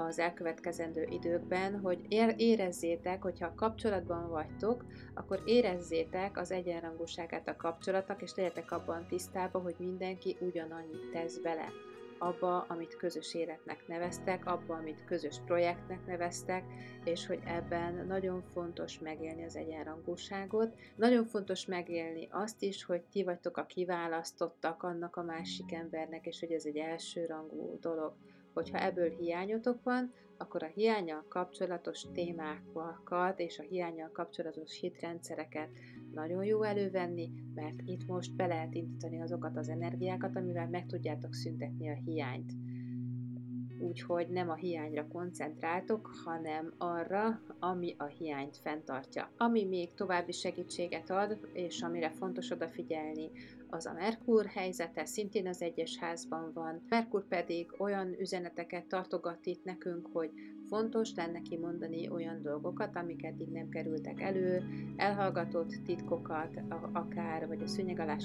az 0.07 0.19
elkövetkezendő 0.19 1.07
időkben, 1.11 1.81
hogy 1.81 1.99
érezzétek, 2.37 3.23
hogyha 3.23 3.55
kapcsolatban 3.55 4.29
vagytok, 4.29 4.85
akkor 5.15 5.43
érezzétek 5.45 6.39
az 6.39 6.51
egyenrangúságát 6.51 7.49
a 7.49 7.57
kapcsolatnak, 7.57 8.23
és 8.23 8.35
legyetek 8.35 8.73
abban 8.73 9.07
tisztában, 9.09 9.63
hogy 9.63 9.75
mindenki 9.79 10.37
ugyanannyit 10.41 11.11
tesz 11.13 11.39
bele 11.39 11.69
abba, 12.19 12.61
amit 12.69 12.97
közös 12.97 13.35
életnek 13.35 13.87
neveztek, 13.87 14.47
abba, 14.47 14.75
amit 14.75 15.05
közös 15.05 15.41
projektnek 15.47 16.07
neveztek, 16.07 16.65
és 17.05 17.27
hogy 17.27 17.41
ebben 17.45 18.07
nagyon 18.07 18.43
fontos 18.43 18.99
megélni 18.99 19.45
az 19.45 19.57
egyenrangúságot. 19.57 20.75
Nagyon 20.97 21.25
fontos 21.25 21.67
megélni 21.67 22.29
azt 22.31 22.63
is, 22.63 22.85
hogy 22.85 23.03
ti 23.03 23.25
vagytok 23.25 23.57
a 23.57 23.67
kiválasztottak 23.67 24.83
annak 24.83 25.17
a 25.17 25.23
másik 25.23 25.73
embernek, 25.73 26.27
és 26.27 26.41
hogy 26.41 26.53
ez 26.53 26.65
egy 26.65 26.77
elsőrangú 26.77 27.79
dolog. 27.81 28.15
Hogyha 28.53 28.79
ebből 28.79 29.09
hiányotok 29.09 29.83
van, 29.83 30.13
akkor 30.39 30.63
a 30.63 30.67
hiányal 30.75 31.25
kapcsolatos 31.29 32.05
témákat 32.13 33.39
és 33.41 33.59
a 33.59 33.63
hiányal 33.63 34.11
kapcsolatos 34.13 34.79
hitrendszereket 34.81 35.69
nagyon 36.19 36.45
jó 36.45 36.63
elővenni, 36.63 37.31
mert 37.55 37.83
itt 37.85 38.07
most 38.07 38.37
be 38.37 38.47
lehet 38.47 38.75
indítani 38.75 39.21
azokat 39.21 39.57
az 39.57 39.69
energiákat, 39.69 40.37
amivel 40.37 40.69
meg 40.69 40.87
tudjátok 40.87 41.35
szüntetni 41.35 41.89
a 41.89 42.01
hiányt. 42.05 42.53
Úgyhogy 43.81 44.29
nem 44.29 44.51
a 44.51 44.55
hiányra 44.55 45.07
koncentráltok, 45.09 46.11
hanem 46.25 46.73
arra, 46.79 47.41
ami 47.59 47.95
a 47.99 48.05
hiányt 48.05 48.57
fenntartja. 48.57 49.31
Ami 49.37 49.65
még 49.65 49.95
további 49.95 50.33
segítséget 50.33 51.11
ad, 51.11 51.39
és 51.53 51.83
amire 51.83 52.11
fontos 52.11 52.51
odafigyelni, 52.51 53.31
az 53.71 53.87
a 53.87 53.93
Merkur 53.93 54.47
helyzete, 54.47 55.05
szintén 55.05 55.47
az 55.47 55.63
egyes 55.63 55.99
házban 55.99 56.51
van. 56.55 56.83
Merkur 56.89 57.25
pedig 57.29 57.75
olyan 57.79 58.21
üzeneteket 58.21 58.87
tartogat 58.87 59.47
itt 59.47 59.65
nekünk, 59.65 60.09
hogy 60.13 60.31
fontos 60.69 61.15
lenne 61.15 61.43
kimondani 61.43 62.09
olyan 62.09 62.43
dolgokat, 62.43 62.97
amik 62.97 63.25
eddig 63.25 63.49
nem 63.49 63.69
kerültek 63.69 64.21
elő, 64.21 64.63
elhallgatott 64.97 65.75
titkokat, 65.85 66.61
akár, 66.93 67.47
vagy 67.47 67.63
a 67.63 67.67
szőnyeg 67.67 67.99
alá 67.99 68.17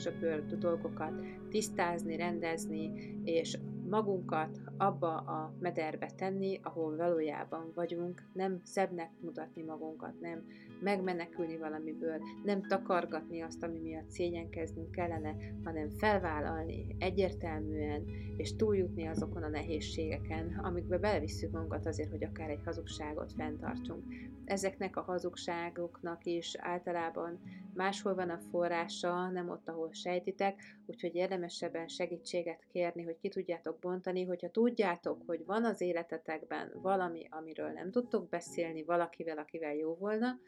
dolgokat 0.59 1.21
tisztázni, 1.49 2.15
rendezni, 2.15 2.91
és 3.23 3.57
magunkat 3.93 4.61
abba 4.77 5.15
a 5.17 5.53
mederbe 5.59 6.09
tenni, 6.15 6.59
ahol 6.63 6.95
valójában 6.95 7.71
vagyunk, 7.75 8.23
nem 8.33 8.59
szebbnek 8.63 9.09
mutatni 9.19 9.63
magunkat, 9.63 10.19
nem 10.19 10.45
megmenekülni 10.81 11.57
valamiből, 11.57 12.21
nem 12.43 12.61
takargatni 12.67 13.41
azt, 13.41 13.63
ami 13.63 13.79
miatt 13.79 14.09
szégyenkeznünk 14.09 14.91
kellene, 14.91 15.35
hanem 15.63 15.89
felvállalni 15.89 16.95
egyértelműen, 16.99 18.05
és 18.37 18.55
túljutni 18.55 19.07
azokon 19.07 19.43
a 19.43 19.49
nehézségeken, 19.49 20.59
amikbe 20.63 20.97
belevisszük 20.97 21.51
magunkat 21.51 21.85
azért, 21.85 22.09
hogy 22.09 22.23
akár 22.23 22.49
egy 22.49 22.63
hazugságot 22.65 23.33
fenntartsunk. 23.33 24.03
Ezeknek 24.45 24.97
a 24.97 25.01
hazugságoknak 25.01 26.25
is 26.25 26.55
általában 26.57 27.39
máshol 27.73 28.15
van 28.15 28.29
a 28.29 28.39
forrása, 28.51 29.29
nem 29.29 29.49
ott, 29.49 29.69
ahol 29.69 29.89
sejtitek, 29.91 30.61
úgyhogy 30.85 31.15
érdemesebben 31.15 31.87
segítséget 31.87 32.65
kérni, 32.71 33.03
hogy 33.03 33.17
ki 33.17 33.29
tudjátok 33.29 33.79
bontani, 33.83 34.23
hogyha 34.23 34.49
tudjátok, 34.49 35.23
hogy 35.25 35.45
van 35.45 35.65
az 35.65 35.81
életetekben 35.81 36.71
valami, 36.73 37.27
amiről 37.29 37.69
nem 37.69 37.91
tudtok 37.91 38.29
beszélni 38.29 38.83
valakivel, 38.83 39.37
akivel 39.37 39.75
jó 39.75 39.95
volna, 39.95 40.39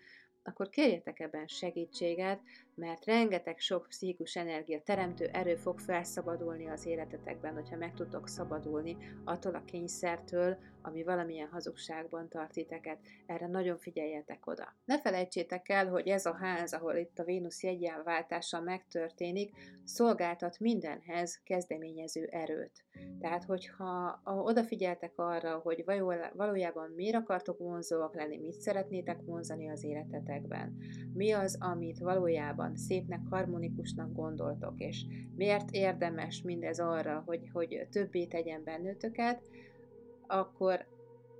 akkor 0.43 0.69
kérjetek 0.69 1.19
ebben 1.19 1.47
segítséget, 1.47 2.41
mert 2.75 3.05
rengeteg 3.05 3.59
sok 3.59 3.85
pszichikus 3.89 4.35
energia, 4.35 4.81
teremtő 4.81 5.25
erő 5.25 5.55
fog 5.55 5.79
felszabadulni 5.79 6.67
az 6.67 6.85
életetekben, 6.85 7.53
hogyha 7.53 7.77
meg 7.77 7.93
tudtok 7.93 8.27
szabadulni 8.27 8.97
attól 9.23 9.55
a 9.55 9.65
kényszertől, 9.65 10.57
ami 10.81 11.03
valamilyen 11.03 11.47
hazugságban 11.47 12.29
tart 12.29 12.51
titeket. 12.51 12.99
Erre 13.25 13.47
nagyon 13.47 13.77
figyeljetek 13.77 14.47
oda. 14.47 14.75
Ne 14.85 14.99
felejtsétek 14.99 15.69
el, 15.69 15.89
hogy 15.89 16.07
ez 16.07 16.25
a 16.25 16.33
ház, 16.33 16.73
ahol 16.73 16.95
itt 16.95 17.19
a 17.19 17.23
Vénusz 17.23 17.63
jegyelváltása 17.63 18.61
megtörténik, 18.61 19.51
szolgáltat 19.83 20.59
mindenhez 20.59 21.39
kezdeményező 21.43 22.25
erőt. 22.31 22.83
Tehát, 23.19 23.43
hogyha 23.43 24.21
odafigyeltek 24.23 25.13
arra, 25.15 25.57
hogy 25.57 25.83
valójában 26.33 26.89
miért 26.95 27.15
akartok 27.15 27.57
vonzóak 27.57 28.15
lenni, 28.15 28.37
mit 28.37 28.59
szeretnétek 28.59 29.21
vonzani 29.25 29.69
az 29.69 29.83
életetekben, 29.83 30.77
mi 31.13 31.31
az, 31.31 31.57
amit 31.59 31.99
valójában 31.99 32.64
szépnek, 32.73 33.19
harmonikusnak 33.29 34.13
gondoltok, 34.13 34.73
és 34.77 35.05
miért 35.35 35.71
érdemes 35.71 36.41
mindez 36.41 36.79
arra, 36.79 37.23
hogy, 37.25 37.49
hogy 37.53 37.87
többé 37.91 38.25
tegyen 38.25 38.63
bennőtöket, 38.63 39.49
akkor 40.27 40.85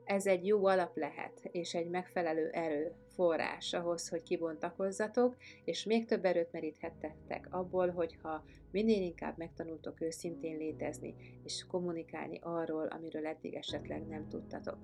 ez 0.06 0.26
egy 0.26 0.46
jó 0.48 0.66
alap 0.66 0.98
lehet, 0.98 1.50
és 1.52 1.74
egy 1.74 1.90
megfelelő 1.90 2.50
erő 2.50 2.92
forrás 3.16 3.74
ahhoz, 3.74 4.10
hogy 4.10 4.24
kibontakozzatok, 4.24 5.36
és 5.64 5.84
még 5.84 6.06
több 6.06 6.26
erőt 6.26 6.52
meríthettek 6.52 7.48
abból, 7.50 7.90
hogyha 7.90 8.44
minél 8.72 9.02
inkább 9.02 9.38
megtanultok 9.38 10.02
őszintén 10.02 10.58
létezni, 10.58 11.16
és 11.44 11.66
kommunikálni 11.68 12.40
arról, 12.42 12.88
amiről 12.88 13.28
eddig 13.28 13.54
esetleg 13.54 14.08
nem 14.08 14.28
tudtatok. 14.30 14.78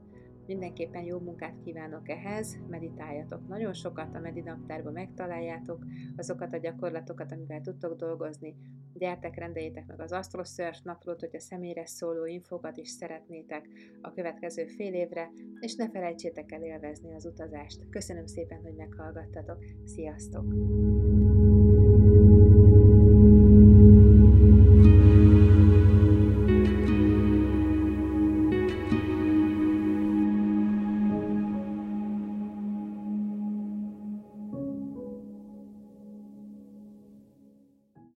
Mindenképpen 0.52 1.04
jó 1.04 1.20
munkát 1.20 1.56
kívánok 1.64 2.10
ehhez, 2.10 2.58
meditáljatok 2.70 3.48
nagyon 3.48 3.74
sokat, 3.74 4.16
a 4.16 4.20
Medinaptárban 4.20 4.94
megtaláljátok 4.94 5.86
azokat 6.16 6.54
a 6.54 6.58
gyakorlatokat, 6.58 7.32
amivel 7.32 7.62
tudtok 7.62 7.96
dolgozni. 7.96 8.56
Gyertek, 8.94 9.36
rendeljétek 9.36 9.88
meg 9.88 10.02
az 10.02 10.12
AstroSearch 10.12 10.84
naplót, 10.84 11.20
hogy 11.20 11.36
a 11.36 11.40
személyre 11.40 11.86
szóló 11.86 12.26
infokat 12.26 12.78
is 12.78 12.90
szeretnétek 12.90 13.68
a 14.02 14.12
következő 14.14 14.66
fél 14.66 14.94
évre, 14.94 15.32
és 15.60 15.76
ne 15.76 15.90
felejtsétek 15.90 16.52
el 16.52 16.64
élvezni 16.64 17.14
az 17.14 17.26
utazást. 17.26 17.90
Köszönöm 17.90 18.26
szépen, 18.26 18.62
hogy 18.62 18.76
meghallgattatok. 18.76 19.58
Sziasztok! 19.86 20.46